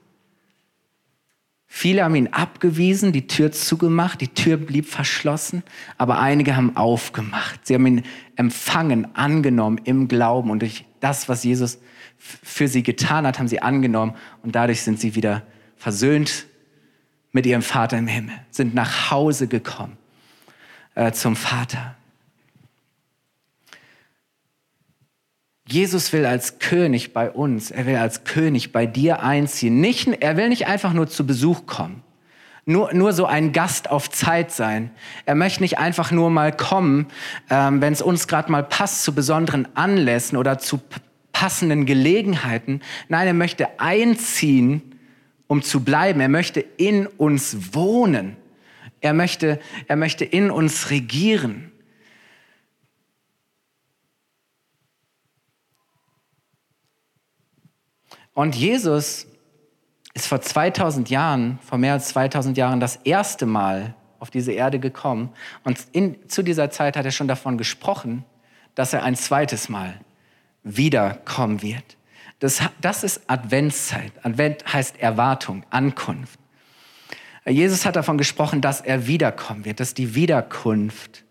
Viele 1.80 2.04
haben 2.04 2.16
ihn 2.16 2.30
abgewiesen, 2.30 3.12
die 3.12 3.28
Tür 3.28 3.52
zugemacht, 3.52 4.20
die 4.20 4.30
Tür 4.30 4.58
blieb 4.58 4.88
verschlossen, 4.88 5.62
aber 6.00 6.18
einige 6.18 6.56
haben 6.56 6.76
aufgemacht. 6.76 7.68
Sie 7.68 7.76
haben 7.76 7.86
ihn 7.86 8.04
empfangen, 8.36 9.16
angenommen 9.16 9.80
im 9.84 10.08
Glauben 10.08 10.50
und 10.50 10.64
durch 10.64 10.86
das, 11.02 11.30
was 11.30 11.44
Jesus 11.44 11.78
für 12.18 12.68
sie 12.68 12.84
getan 12.84 13.26
hat, 13.26 13.40
haben 13.40 13.48
sie 13.48 13.62
angenommen 13.62 14.16
und 14.44 14.56
dadurch 14.56 14.82
sind 14.82 15.00
sie 15.00 15.16
wieder 15.16 15.44
versöhnt 15.76 16.46
mit 17.32 17.46
ihrem 17.46 17.62
Vater 17.62 17.98
im 17.98 18.08
Himmel, 18.08 18.36
sind 18.50 18.74
nach 18.74 19.12
Hause 19.12 19.48
gekommen 19.48 19.98
äh, 20.96 21.12
zum 21.12 21.36
Vater. 21.36 21.96
Jesus 25.68 26.14
will 26.14 26.26
als 26.26 26.60
König 26.60 27.14
bei 27.14 27.30
uns, 27.30 27.72
er 27.72 27.86
will 27.86 27.98
als 27.98 28.24
König 28.24 28.72
bei 28.72 28.86
dir 28.86 29.22
einziehen. 29.22 29.82
Nicht, 29.82 30.08
er 30.22 30.38
will 30.38 30.50
nicht 30.50 30.68
einfach 30.68 30.94
nur 30.94 31.08
zu 31.08 31.28
Besuch 31.28 31.66
kommen, 31.66 32.04
nur, 32.66 32.94
nur 32.94 33.12
so 33.12 33.26
ein 33.26 33.52
Gast 33.52 33.90
auf 33.90 34.10
Zeit 34.10 34.52
sein. 34.52 34.92
Er 35.26 35.36
möchte 35.36 35.62
nicht 35.62 35.78
einfach 35.78 36.12
nur 36.12 36.30
mal 36.30 36.56
kommen, 36.56 37.08
ähm, 37.50 37.82
wenn 37.82 37.92
es 37.94 38.02
uns 38.02 38.28
gerade 38.28 38.52
mal 38.52 38.64
passt, 38.64 39.04
zu 39.04 39.14
besonderen 39.14 39.68
Anlässen 39.76 40.38
oder 40.38 40.58
zu 40.58 40.80
passenden 41.38 41.86
Gelegenheiten. 41.86 42.82
Nein, 43.10 43.28
er 43.28 43.34
möchte 43.36 43.80
einziehen, 43.80 45.00
um 45.46 45.62
zu 45.62 45.84
bleiben. 45.84 46.20
Er 46.20 46.30
möchte 46.30 46.62
in 46.62 47.06
uns 47.06 47.76
wohnen. 47.76 48.38
Er 49.02 49.14
möchte, 49.14 49.60
er 49.88 49.98
möchte 49.98 50.26
in 50.26 50.50
uns 50.50 50.90
regieren. 50.90 51.72
Und 58.34 58.56
Jesus 58.56 59.28
ist 60.16 60.26
vor 60.26 60.42
2000 60.42 61.12
Jahren, 61.12 61.60
vor 61.62 61.78
mehr 61.78 61.94
als 61.94 62.08
2000 62.08 62.58
Jahren, 62.58 62.80
das 62.80 62.96
erste 62.96 63.46
Mal 63.46 63.94
auf 64.18 64.32
diese 64.32 64.54
Erde 64.54 64.80
gekommen. 64.80 65.30
Und 65.64 65.86
in, 65.92 66.18
zu 66.30 66.42
dieser 66.42 66.72
Zeit 66.72 66.98
hat 66.98 67.06
er 67.06 67.12
schon 67.12 67.28
davon 67.28 67.60
gesprochen, 67.60 68.26
dass 68.74 68.94
er 68.94 69.04
ein 69.04 69.16
zweites 69.16 69.70
Mal 69.70 70.00
wiederkommen 70.76 71.62
wird. 71.62 71.98
Das, 72.40 72.62
das 72.82 73.04
ist 73.04 73.22
Adventszeit. 73.28 74.12
Advent 74.24 74.72
heißt 74.72 75.00
Erwartung, 75.00 75.64
Ankunft. 75.70 76.40
Jesus 77.46 77.86
hat 77.86 77.96
davon 77.96 78.18
gesprochen, 78.18 78.62
dass 78.62 78.82
er 78.82 79.08
wiederkommen 79.08 79.66
wird, 79.66 79.80
dass 79.80 79.94
die 79.94 80.16
Wiederkunft 80.16 81.24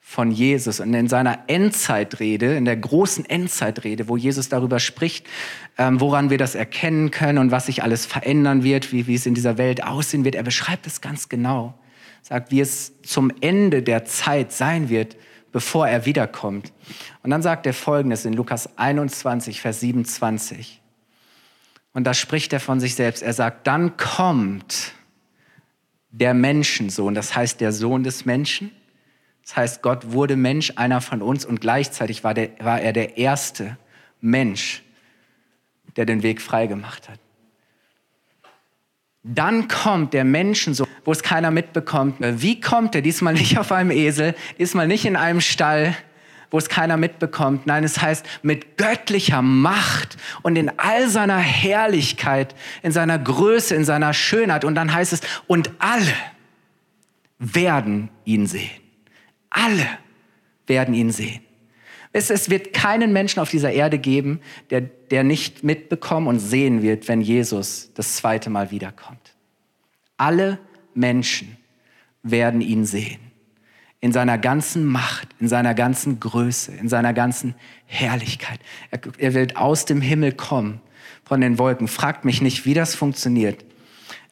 von 0.00 0.30
Jesus. 0.30 0.80
Und 0.80 0.92
in 0.92 1.08
seiner 1.08 1.44
Endzeitrede, 1.46 2.56
in 2.56 2.66
der 2.66 2.76
großen 2.76 3.24
Endzeitrede, 3.24 4.08
wo 4.08 4.16
Jesus 4.16 4.48
darüber 4.48 4.78
spricht, 4.78 5.26
ähm, 5.78 6.00
woran 6.00 6.28
wir 6.28 6.38
das 6.38 6.54
erkennen 6.54 7.10
können 7.10 7.38
und 7.38 7.50
was 7.50 7.66
sich 7.66 7.82
alles 7.82 8.04
verändern 8.04 8.62
wird, 8.62 8.92
wie, 8.92 9.06
wie 9.06 9.14
es 9.14 9.26
in 9.26 9.34
dieser 9.34 9.56
Welt 9.56 9.82
aussehen 9.82 10.24
wird, 10.24 10.34
er 10.34 10.42
beschreibt 10.42 10.86
es 10.86 11.00
ganz 11.00 11.28
genau. 11.28 11.74
Sagt, 12.22 12.50
wie 12.50 12.60
es 12.60 13.00
zum 13.02 13.32
Ende 13.40 13.82
der 13.82 14.04
Zeit 14.04 14.52
sein 14.52 14.88
wird, 14.88 15.16
bevor 15.54 15.86
er 15.86 16.04
wiederkommt. 16.04 16.72
Und 17.22 17.30
dann 17.30 17.40
sagt 17.40 17.64
er 17.64 17.74
Folgendes 17.74 18.24
in 18.24 18.32
Lukas 18.32 18.76
21, 18.76 19.60
Vers 19.60 19.78
27. 19.78 20.82
Und 21.92 22.02
da 22.02 22.12
spricht 22.12 22.52
er 22.52 22.58
von 22.58 22.80
sich 22.80 22.96
selbst. 22.96 23.22
Er 23.22 23.32
sagt, 23.34 23.68
dann 23.68 23.96
kommt 23.96 24.94
der 26.10 26.34
Menschensohn, 26.34 27.14
das 27.14 27.36
heißt 27.36 27.60
der 27.60 27.70
Sohn 27.70 28.02
des 28.02 28.24
Menschen, 28.24 28.72
das 29.42 29.56
heißt, 29.56 29.82
Gott 29.82 30.10
wurde 30.10 30.34
Mensch, 30.34 30.72
einer 30.74 31.00
von 31.00 31.22
uns, 31.22 31.44
und 31.44 31.60
gleichzeitig 31.60 32.24
war, 32.24 32.34
der, 32.34 32.50
war 32.58 32.80
er 32.80 32.92
der 32.92 33.16
erste 33.16 33.78
Mensch, 34.20 34.82
der 35.94 36.04
den 36.04 36.24
Weg 36.24 36.42
freigemacht 36.42 37.08
hat. 37.08 37.20
Dann 39.24 39.68
kommt 39.68 40.12
der 40.12 40.24
Menschensohn, 40.24 40.86
wo 41.04 41.10
es 41.10 41.22
keiner 41.22 41.50
mitbekommt. 41.50 42.16
Wie 42.20 42.60
kommt 42.60 42.94
er? 42.94 43.00
Diesmal 43.00 43.32
nicht 43.32 43.58
auf 43.58 43.72
einem 43.72 43.90
Esel, 43.90 44.34
diesmal 44.58 44.86
nicht 44.86 45.06
in 45.06 45.16
einem 45.16 45.40
Stall, 45.40 45.96
wo 46.50 46.58
es 46.58 46.68
keiner 46.68 46.98
mitbekommt. 46.98 47.66
Nein, 47.66 47.84
es 47.84 48.02
heißt 48.02 48.26
mit 48.42 48.76
göttlicher 48.76 49.40
Macht 49.40 50.18
und 50.42 50.56
in 50.56 50.70
all 50.78 51.08
seiner 51.08 51.38
Herrlichkeit, 51.38 52.54
in 52.82 52.92
seiner 52.92 53.18
Größe, 53.18 53.74
in 53.74 53.86
seiner 53.86 54.12
Schönheit. 54.12 54.62
Und 54.62 54.74
dann 54.74 54.92
heißt 54.92 55.14
es, 55.14 55.22
und 55.46 55.70
alle 55.78 56.14
werden 57.38 58.10
ihn 58.26 58.46
sehen. 58.46 58.70
Alle 59.48 59.88
werden 60.66 60.94
ihn 60.94 61.10
sehen. 61.10 61.40
Es, 62.14 62.30
es 62.30 62.48
wird 62.48 62.72
keinen 62.72 63.12
Menschen 63.12 63.40
auf 63.40 63.50
dieser 63.50 63.72
Erde 63.72 63.98
geben, 63.98 64.40
der, 64.70 64.82
der 64.82 65.24
nicht 65.24 65.64
mitbekommen 65.64 66.28
und 66.28 66.38
sehen 66.38 66.80
wird, 66.80 67.08
wenn 67.08 67.20
Jesus 67.20 67.90
das 67.94 68.14
zweite 68.14 68.50
Mal 68.50 68.70
wiederkommt. 68.70 69.34
Alle 70.16 70.60
Menschen 70.94 71.56
werden 72.22 72.60
ihn 72.60 72.84
sehen. 72.84 73.18
In 74.00 74.12
seiner 74.12 74.38
ganzen 74.38 74.84
Macht, 74.84 75.28
in 75.40 75.48
seiner 75.48 75.74
ganzen 75.74 76.20
Größe, 76.20 76.72
in 76.72 76.88
seiner 76.88 77.12
ganzen 77.14 77.56
Herrlichkeit. 77.84 78.60
Er, 78.92 79.00
er 79.18 79.34
wird 79.34 79.56
aus 79.56 79.84
dem 79.84 80.00
Himmel 80.00 80.32
kommen, 80.32 80.80
von 81.24 81.40
den 81.40 81.58
Wolken. 81.58 81.88
Fragt 81.88 82.24
mich 82.24 82.40
nicht, 82.40 82.64
wie 82.64 82.74
das 82.74 82.94
funktioniert. 82.94 83.64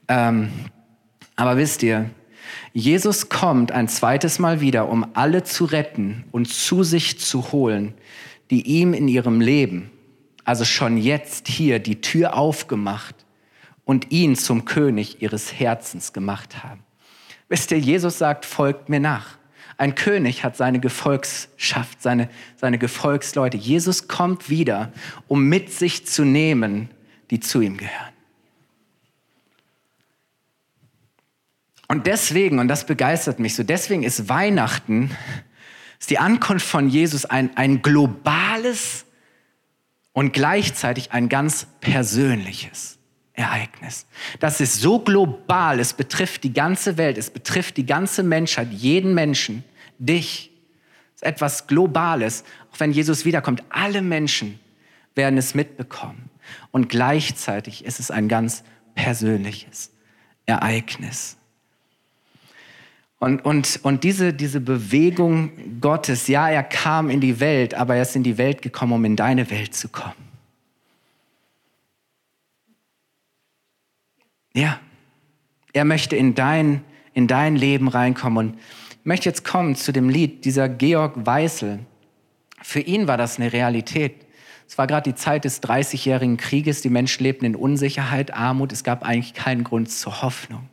Ähm, 0.06 0.50
aber 1.34 1.56
wisst 1.56 1.82
ihr, 1.82 2.10
Jesus 2.72 3.28
kommt 3.28 3.72
ein 3.72 3.88
zweites 3.88 4.38
Mal 4.38 4.60
wieder, 4.60 4.88
um 4.88 5.06
alle 5.14 5.44
zu 5.44 5.64
retten 5.64 6.24
und 6.32 6.48
zu 6.48 6.82
sich 6.82 7.18
zu 7.18 7.52
holen, 7.52 7.94
die 8.50 8.62
ihm 8.62 8.94
in 8.94 9.08
ihrem 9.08 9.40
Leben, 9.40 9.90
also 10.44 10.64
schon 10.64 10.96
jetzt 10.96 11.48
hier, 11.48 11.78
die 11.78 12.00
Tür 12.00 12.34
aufgemacht 12.36 13.14
und 13.84 14.10
ihn 14.10 14.36
zum 14.36 14.64
König 14.64 15.22
ihres 15.22 15.52
Herzens 15.52 16.12
gemacht 16.12 16.62
haben. 16.62 16.80
Wisst 17.48 17.70
ihr, 17.70 17.78
Jesus 17.78 18.18
sagt, 18.18 18.44
folgt 18.44 18.88
mir 18.88 19.00
nach. 19.00 19.36
Ein 19.76 19.94
König 19.94 20.44
hat 20.44 20.56
seine 20.56 20.80
Gefolgschaft, 20.80 22.00
seine, 22.00 22.28
seine 22.56 22.78
Gefolgsleute. 22.78 23.56
Jesus 23.56 24.08
kommt 24.08 24.48
wieder, 24.48 24.92
um 25.28 25.48
mit 25.48 25.72
sich 25.72 26.06
zu 26.06 26.24
nehmen, 26.24 26.88
die 27.30 27.40
zu 27.40 27.60
ihm 27.60 27.76
gehören. 27.76 28.12
Und 31.92 32.07
deswegen, 32.07 32.59
und 32.59 32.68
das 32.68 32.87
begeistert 32.87 33.38
mich 33.38 33.55
so, 33.55 33.64
deswegen 33.64 34.02
ist 34.02 34.31
Weihnachten 34.31 35.14
ist 36.00 36.09
die 36.09 36.18
Ankunft 36.18 36.66
von 36.66 36.88
Jesus 36.88 37.26
ein, 37.26 37.55
ein 37.55 37.83
globales 37.83 39.05
und 40.14 40.33
gleichzeitig 40.33 41.12
ein 41.12 41.28
ganz 41.28 41.66
persönliches 41.83 42.96
Ereignis. 43.35 44.07
Das 44.40 44.62
ist 44.62 44.81
so 44.81 45.00
global, 45.00 45.81
es 45.81 45.92
betrifft 45.92 46.44
die 46.44 46.55
ganze 46.55 46.96
Welt, 46.96 47.18
es 47.18 47.28
betrifft 47.28 47.76
die 47.76 47.85
ganze 47.85 48.22
Menschheit, 48.22 48.72
jeden 48.72 49.12
Menschen, 49.12 49.62
dich. 49.98 50.50
Es 51.14 51.16
ist 51.16 51.24
etwas 51.24 51.66
Globales, 51.66 52.44
auch 52.72 52.81
wenn 52.81 52.92
Jesus 52.92 53.26
wiederkommt. 53.26 53.62
Alle 53.68 54.00
Menschen 54.00 54.59
werden 55.14 55.37
es 55.37 55.55
mitbekommen. 55.55 56.31
Und 56.70 56.88
gleichzeitig 56.88 57.85
ist 57.85 58.00
es 58.00 58.11
ein 58.11 58.28
ganz 58.28 58.64
persönliches 58.94 59.90
Ereignis. 60.46 61.37
Und, 63.22 63.44
und, 63.44 63.78
und 63.85 64.02
diese, 64.02 64.32
diese 64.32 64.61
Bewegung 64.61 65.52
Gottes, 65.80 66.26
ja, 66.26 66.48
er 66.48 66.64
kam 66.64 67.08
in 67.08 67.20
die 67.20 67.38
Welt, 67.38 67.72
aber 67.72 67.94
er 67.94 68.02
ist 68.02 68.16
in 68.16 68.24
die 68.24 68.37
Welt 68.37 68.62
gekommen, 68.62 68.94
um 68.94 69.04
in 69.04 69.14
deine 69.14 69.48
Welt 69.48 69.76
zu 69.76 69.88
kommen. 69.88 70.16
Ja, 74.54 74.80
er 75.72 75.85
möchte 75.85 76.16
in 76.16 76.35
dein, 76.35 76.82
in 77.14 77.28
dein 77.28 77.54
Leben 77.54 77.87
reinkommen. 77.87 78.48
Und 78.48 78.58
ich 78.90 79.06
möchte 79.06 79.28
jetzt 79.28 79.44
kommen 79.44 79.76
zu 79.76 79.92
dem 79.92 80.08
Lied 80.08 80.44
dieser 80.44 80.68
Georg 80.68 81.12
Weißel. 81.24 81.78
Für 82.61 82.80
ihn 82.80 83.06
war 83.06 83.18
das 83.18 83.38
eine 83.38 83.52
Realität. 83.52 84.26
Es 84.66 84.78
war 84.78 84.88
gerade 84.88 85.12
die 85.12 85.14
Zeit 85.14 85.44
des 85.44 85.62
30-jährigen 85.62 86.38
Krieges. 86.38 86.82
Die 86.82 86.90
Menschen 86.90 87.22
lebten 87.22 87.44
in 87.44 87.54
Unsicherheit, 87.54 88.35
Armut. 88.35 88.72
Es 88.72 88.82
gab 88.82 89.04
eigentlich 89.04 89.35
keinen 89.35 89.62
Grund 89.62 89.92
zur 89.92 90.22
Hoffnung. 90.22 90.68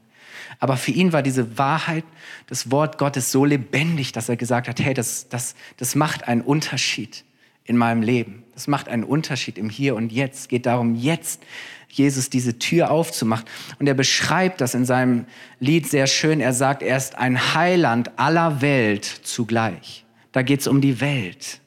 Aber 0.59 0.77
für 0.77 0.91
ihn 0.91 1.13
war 1.13 1.21
diese 1.21 1.57
Wahrheit, 1.57 2.03
das 2.47 2.71
Wort 2.71 2.97
Gottes 2.97 3.31
so 3.31 3.45
lebendig, 3.45 4.11
dass 4.11 4.29
er 4.29 4.35
gesagt 4.35 4.67
hat, 4.67 4.79
hey, 4.79 4.93
das, 4.93 5.29
das, 5.29 5.55
das 5.77 5.95
macht 5.95 6.27
einen 6.27 6.41
Unterschied 6.41 7.23
in 7.65 7.77
meinem 7.77 8.01
Leben. 8.01 8.43
Das 8.53 8.67
macht 8.67 8.89
einen 8.89 9.03
Unterschied 9.03 9.57
im 9.57 9.69
Hier 9.69 9.95
und 9.95 10.11
Jetzt. 10.11 10.39
Es 10.39 10.47
geht 10.47 10.65
darum, 10.65 10.95
jetzt 10.95 11.41
Jesus 11.87 12.29
diese 12.29 12.59
Tür 12.59 12.91
aufzumachen. 12.91 13.45
Und 13.79 13.87
er 13.87 13.93
beschreibt 13.93 14.61
das 14.61 14.73
in 14.73 14.85
seinem 14.85 15.25
Lied 15.59 15.87
sehr 15.87 16.07
schön. 16.07 16.39
Er 16.39 16.53
sagt, 16.53 16.81
er 16.81 16.97
ist 16.97 17.15
ein 17.15 17.53
Heiland 17.53 18.17
aller 18.17 18.61
Welt 18.61 19.05
zugleich. 19.05 20.05
Da 20.31 20.41
geht 20.41 20.61
es 20.61 20.67
um 20.67 20.81
die 20.81 21.01
Welt. 21.01 21.61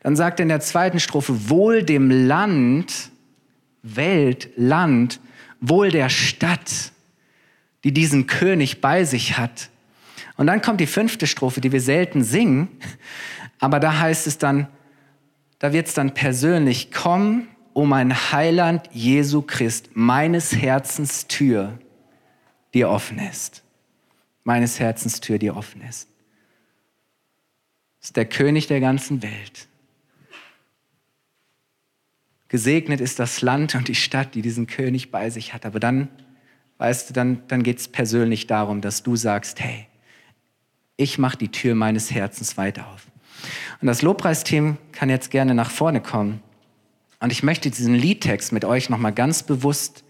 Dann 0.00 0.16
sagt 0.16 0.40
er 0.40 0.44
in 0.44 0.48
der 0.48 0.60
zweiten 0.60 1.00
Strophe, 1.00 1.48
wohl 1.48 1.82
dem 1.82 2.10
Land, 2.10 3.10
Welt, 3.82 4.50
Land, 4.56 5.20
wohl 5.60 5.90
der 5.90 6.08
Stadt, 6.08 6.92
die 7.84 7.92
diesen 7.92 8.26
König 8.26 8.80
bei 8.80 9.04
sich 9.04 9.38
hat. 9.38 9.70
Und 10.36 10.46
dann 10.46 10.62
kommt 10.62 10.80
die 10.80 10.86
fünfte 10.86 11.26
Strophe, 11.26 11.60
die 11.60 11.70
wir 11.70 11.80
selten 11.80 12.24
singen, 12.24 12.68
aber 13.60 13.78
da 13.78 14.00
heißt 14.00 14.26
es 14.26 14.38
dann, 14.38 14.66
da 15.58 15.72
wird 15.72 15.86
es 15.86 15.94
dann 15.94 16.12
persönlich, 16.14 16.90
komm, 16.90 17.46
o 17.72 17.84
mein 17.84 18.32
Heiland 18.32 18.88
Jesu 18.92 19.42
Christ, 19.42 19.90
meines 19.94 20.56
Herzens 20.56 21.28
Tür, 21.28 21.78
die 22.72 22.84
offen 22.84 23.18
ist. 23.18 23.62
Meines 24.42 24.80
Herzens 24.80 25.20
Tür, 25.20 25.38
die 25.38 25.50
offen 25.50 25.82
ist. 25.82 26.08
Ist 28.02 28.16
der 28.16 28.26
König 28.26 28.66
der 28.66 28.80
ganzen 28.80 29.22
Welt. 29.22 29.68
Gesegnet 32.48 33.00
ist 33.00 33.18
das 33.18 33.40
Land 33.40 33.74
und 33.74 33.88
die 33.88 33.94
Stadt, 33.94 34.34
die 34.34 34.42
diesen 34.42 34.66
König 34.66 35.10
bei 35.10 35.30
sich 35.30 35.54
hat. 35.54 35.64
Aber 35.64 35.80
dann 35.80 36.08
weißt 36.78 37.10
du, 37.10 37.14
dann, 37.14 37.42
dann 37.48 37.62
geht 37.62 37.78
es 37.78 37.88
persönlich 37.88 38.46
darum, 38.46 38.80
dass 38.80 39.02
du 39.02 39.16
sagst, 39.16 39.60
hey, 39.60 39.86
ich 40.96 41.18
mache 41.18 41.36
die 41.36 41.50
Tür 41.50 41.74
meines 41.74 42.10
Herzens 42.10 42.56
weit 42.56 42.78
auf. 42.78 43.06
Und 43.80 43.88
das 43.88 44.02
Lobpreisteam 44.02 44.78
kann 44.92 45.10
jetzt 45.10 45.30
gerne 45.30 45.54
nach 45.54 45.70
vorne 45.70 46.00
kommen. 46.00 46.40
Und 47.20 47.32
ich 47.32 47.42
möchte 47.42 47.70
diesen 47.70 47.94
Liedtext 47.94 48.52
mit 48.52 48.64
euch 48.64 48.90
nochmal 48.90 49.12
ganz 49.12 49.42
bewusst 49.42 50.04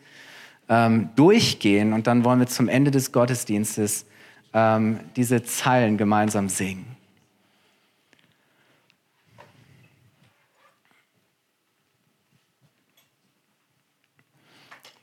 ähm, 0.68 1.10
durchgehen 1.16 1.92
und 1.92 2.06
dann 2.06 2.24
wollen 2.24 2.40
wir 2.40 2.46
zum 2.46 2.68
Ende 2.68 2.90
des 2.90 3.12
Gottesdienstes 3.12 4.06
ähm, 4.52 5.00
diese 5.16 5.42
Zeilen 5.42 5.98
gemeinsam 5.98 6.48
singen. 6.48 6.96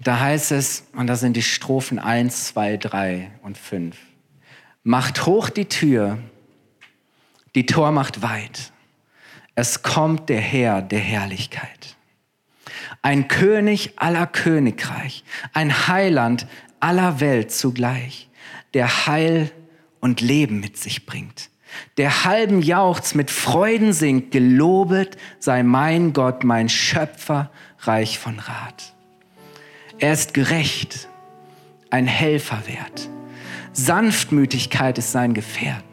Da 0.04 0.20
heißt 0.20 0.52
es, 0.52 0.88
und 0.94 1.06
da 1.08 1.16
sind 1.16 1.38
die 1.38 1.44
Strophen 1.44 2.00
1, 2.00 2.48
2, 2.48 2.78
3 2.78 3.32
und 3.44 3.56
5. 3.56 3.96
Macht 4.84 5.28
hoch 5.28 5.50
die 5.50 5.66
Tür, 5.66 6.18
die 7.54 7.68
Tor 7.68 7.92
macht 7.92 8.24
weit. 8.24 8.72
Es 9.54 9.84
kommt 9.84 10.30
der 10.30 10.42
Herr 10.42 10.82
der 10.82 11.00
Herrlichkeit. 11.00 11.96
Ein 13.04 13.28
König 13.28 13.94
aller 13.98 14.26
Königreich, 14.26 15.24
ein 15.54 15.88
Heiland 15.88 16.48
aller 16.80 17.20
Welt 17.20 17.52
zugleich, 17.52 18.28
der 18.74 19.06
Heil 19.06 19.52
und 20.00 20.20
Leben 20.20 20.60
mit 20.60 20.78
sich 20.78 21.06
bringt. 21.06 21.52
Der 21.98 22.26
halben 22.26 22.64
Jauchz 22.64 23.14
mit 23.14 23.30
Freuden 23.30 23.94
singt, 23.94 24.32
gelobet 24.32 25.18
sei 25.38 25.62
mein 25.62 26.14
Gott, 26.14 26.44
mein 26.44 26.70
Schöpfer, 26.70 27.52
reich 27.80 28.18
von 28.18 28.40
Rat. 28.40 28.91
Er 30.02 30.14
ist 30.14 30.34
gerecht, 30.34 31.08
ein 31.92 32.08
Helfer 32.08 32.64
wert. 32.66 33.08
Sanftmütigkeit 33.72 34.98
ist 34.98 35.12
sein 35.12 35.36
Gefährt. 35.36 35.84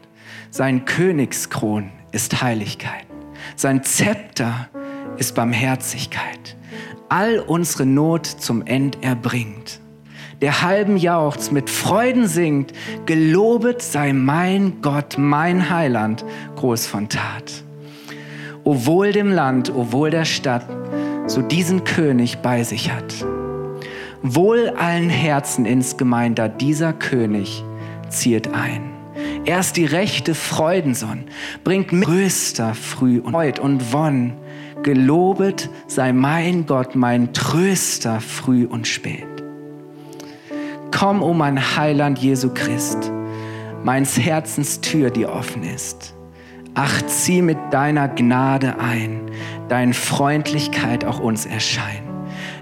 Sein 0.49 0.85
Königskron 0.85 1.91
ist 2.11 2.41
Heiligkeit. 2.41 3.05
Sein 3.55 3.83
Zepter 3.83 4.67
ist 5.19 5.35
Barmherzigkeit. 5.35 6.57
All 7.07 7.37
unsere 7.37 7.85
Not 7.85 8.25
zum 8.25 8.65
End 8.65 8.97
erbringt. 9.03 9.79
Der 10.41 10.63
halben 10.63 10.97
Jauchz 10.97 11.51
mit 11.51 11.69
Freuden 11.69 12.27
singt, 12.27 12.73
gelobet 13.05 13.83
sei 13.83 14.11
mein 14.11 14.81
Gott, 14.81 15.19
mein 15.19 15.69
Heiland, 15.69 16.25
groß 16.55 16.87
von 16.87 17.09
Tat. 17.09 17.63
O 18.63 18.87
wohl 18.87 19.11
dem 19.11 19.31
Land, 19.31 19.71
o 19.71 19.91
wohl 19.91 20.09
der 20.09 20.25
Stadt, 20.25 20.65
so 21.27 21.43
diesen 21.43 21.83
König 21.83 22.39
bei 22.39 22.63
sich 22.63 22.91
hat. 22.91 23.13
Wohl 24.21 24.69
allen 24.77 25.09
Herzen 25.09 25.65
insgemein, 25.65 26.35
da 26.35 26.49
dieser 26.49 26.91
König 26.91 27.63
ziert 28.09 28.53
ein. 28.53 28.91
Er 29.45 29.61
ist 29.61 29.77
die 29.77 29.85
rechte 29.85 30.35
Freudensonn, 30.35 31.23
bringt 31.63 31.93
mit 31.93 32.05
größter 32.05 32.73
Früh 32.73 33.19
und 33.19 33.31
Freud 33.31 33.61
und 33.61 33.93
Wonn. 33.93 34.33
Gelobet 34.83 35.69
sei 35.87 36.13
mein 36.13 36.65
Gott, 36.65 36.95
mein 36.95 37.33
Tröster 37.33 38.21
früh 38.21 38.65
und 38.65 38.87
spät. 38.87 39.25
Komm, 40.91 41.21
o 41.21 41.27
oh 41.27 41.33
mein 41.33 41.77
Heiland 41.77 42.19
Jesu 42.19 42.49
Christ, 42.53 43.11
meins 43.83 44.17
Herzens 44.17 44.81
Tür, 44.81 45.09
die 45.09 45.25
offen 45.25 45.63
ist. 45.63 46.13
Ach, 46.75 47.01
zieh 47.03 47.41
mit 47.41 47.57
deiner 47.71 48.07
Gnade 48.07 48.79
ein, 48.79 49.21
dein 49.67 49.93
Freundlichkeit 49.93 51.03
auch 51.03 51.19
uns 51.19 51.45
erscheint 51.45 52.08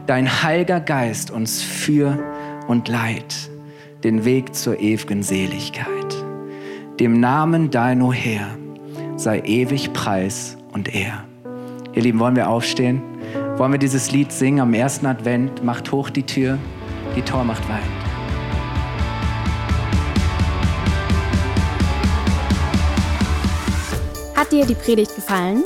dein 0.07 0.41
Heiliger 0.41 0.79
Geist 0.79 1.31
uns 1.31 1.61
für 1.61 2.17
und 2.67 2.87
leid 2.87 3.35
den 4.03 4.25
Weg 4.25 4.55
zur 4.55 4.79
ewigen 4.79 5.21
Seligkeit. 5.21 6.15
Dem 6.99 7.19
Namen 7.19 7.69
dein, 7.69 8.01
o 8.01 8.13
Herr, 8.13 8.47
sei 9.17 9.41
ewig 9.41 9.93
Preis 9.93 10.57
und 10.71 10.93
Ehr. 10.95 11.25
Ihr 11.93 12.03
Lieben, 12.03 12.19
wollen 12.19 12.35
wir 12.35 12.49
aufstehen? 12.49 13.01
Wollen 13.57 13.73
wir 13.73 13.79
dieses 13.79 14.11
Lied 14.11 14.31
singen 14.31 14.61
am 14.61 14.73
ersten 14.73 15.05
Advent? 15.05 15.63
Macht 15.63 15.91
hoch 15.91 16.09
die 16.09 16.23
Tür, 16.23 16.57
die 17.15 17.21
Tor 17.21 17.43
macht 17.43 17.67
weit. 17.67 17.81
Hat 24.35 24.51
dir 24.51 24.65
die 24.65 24.75
Predigt 24.75 25.15
gefallen? 25.15 25.65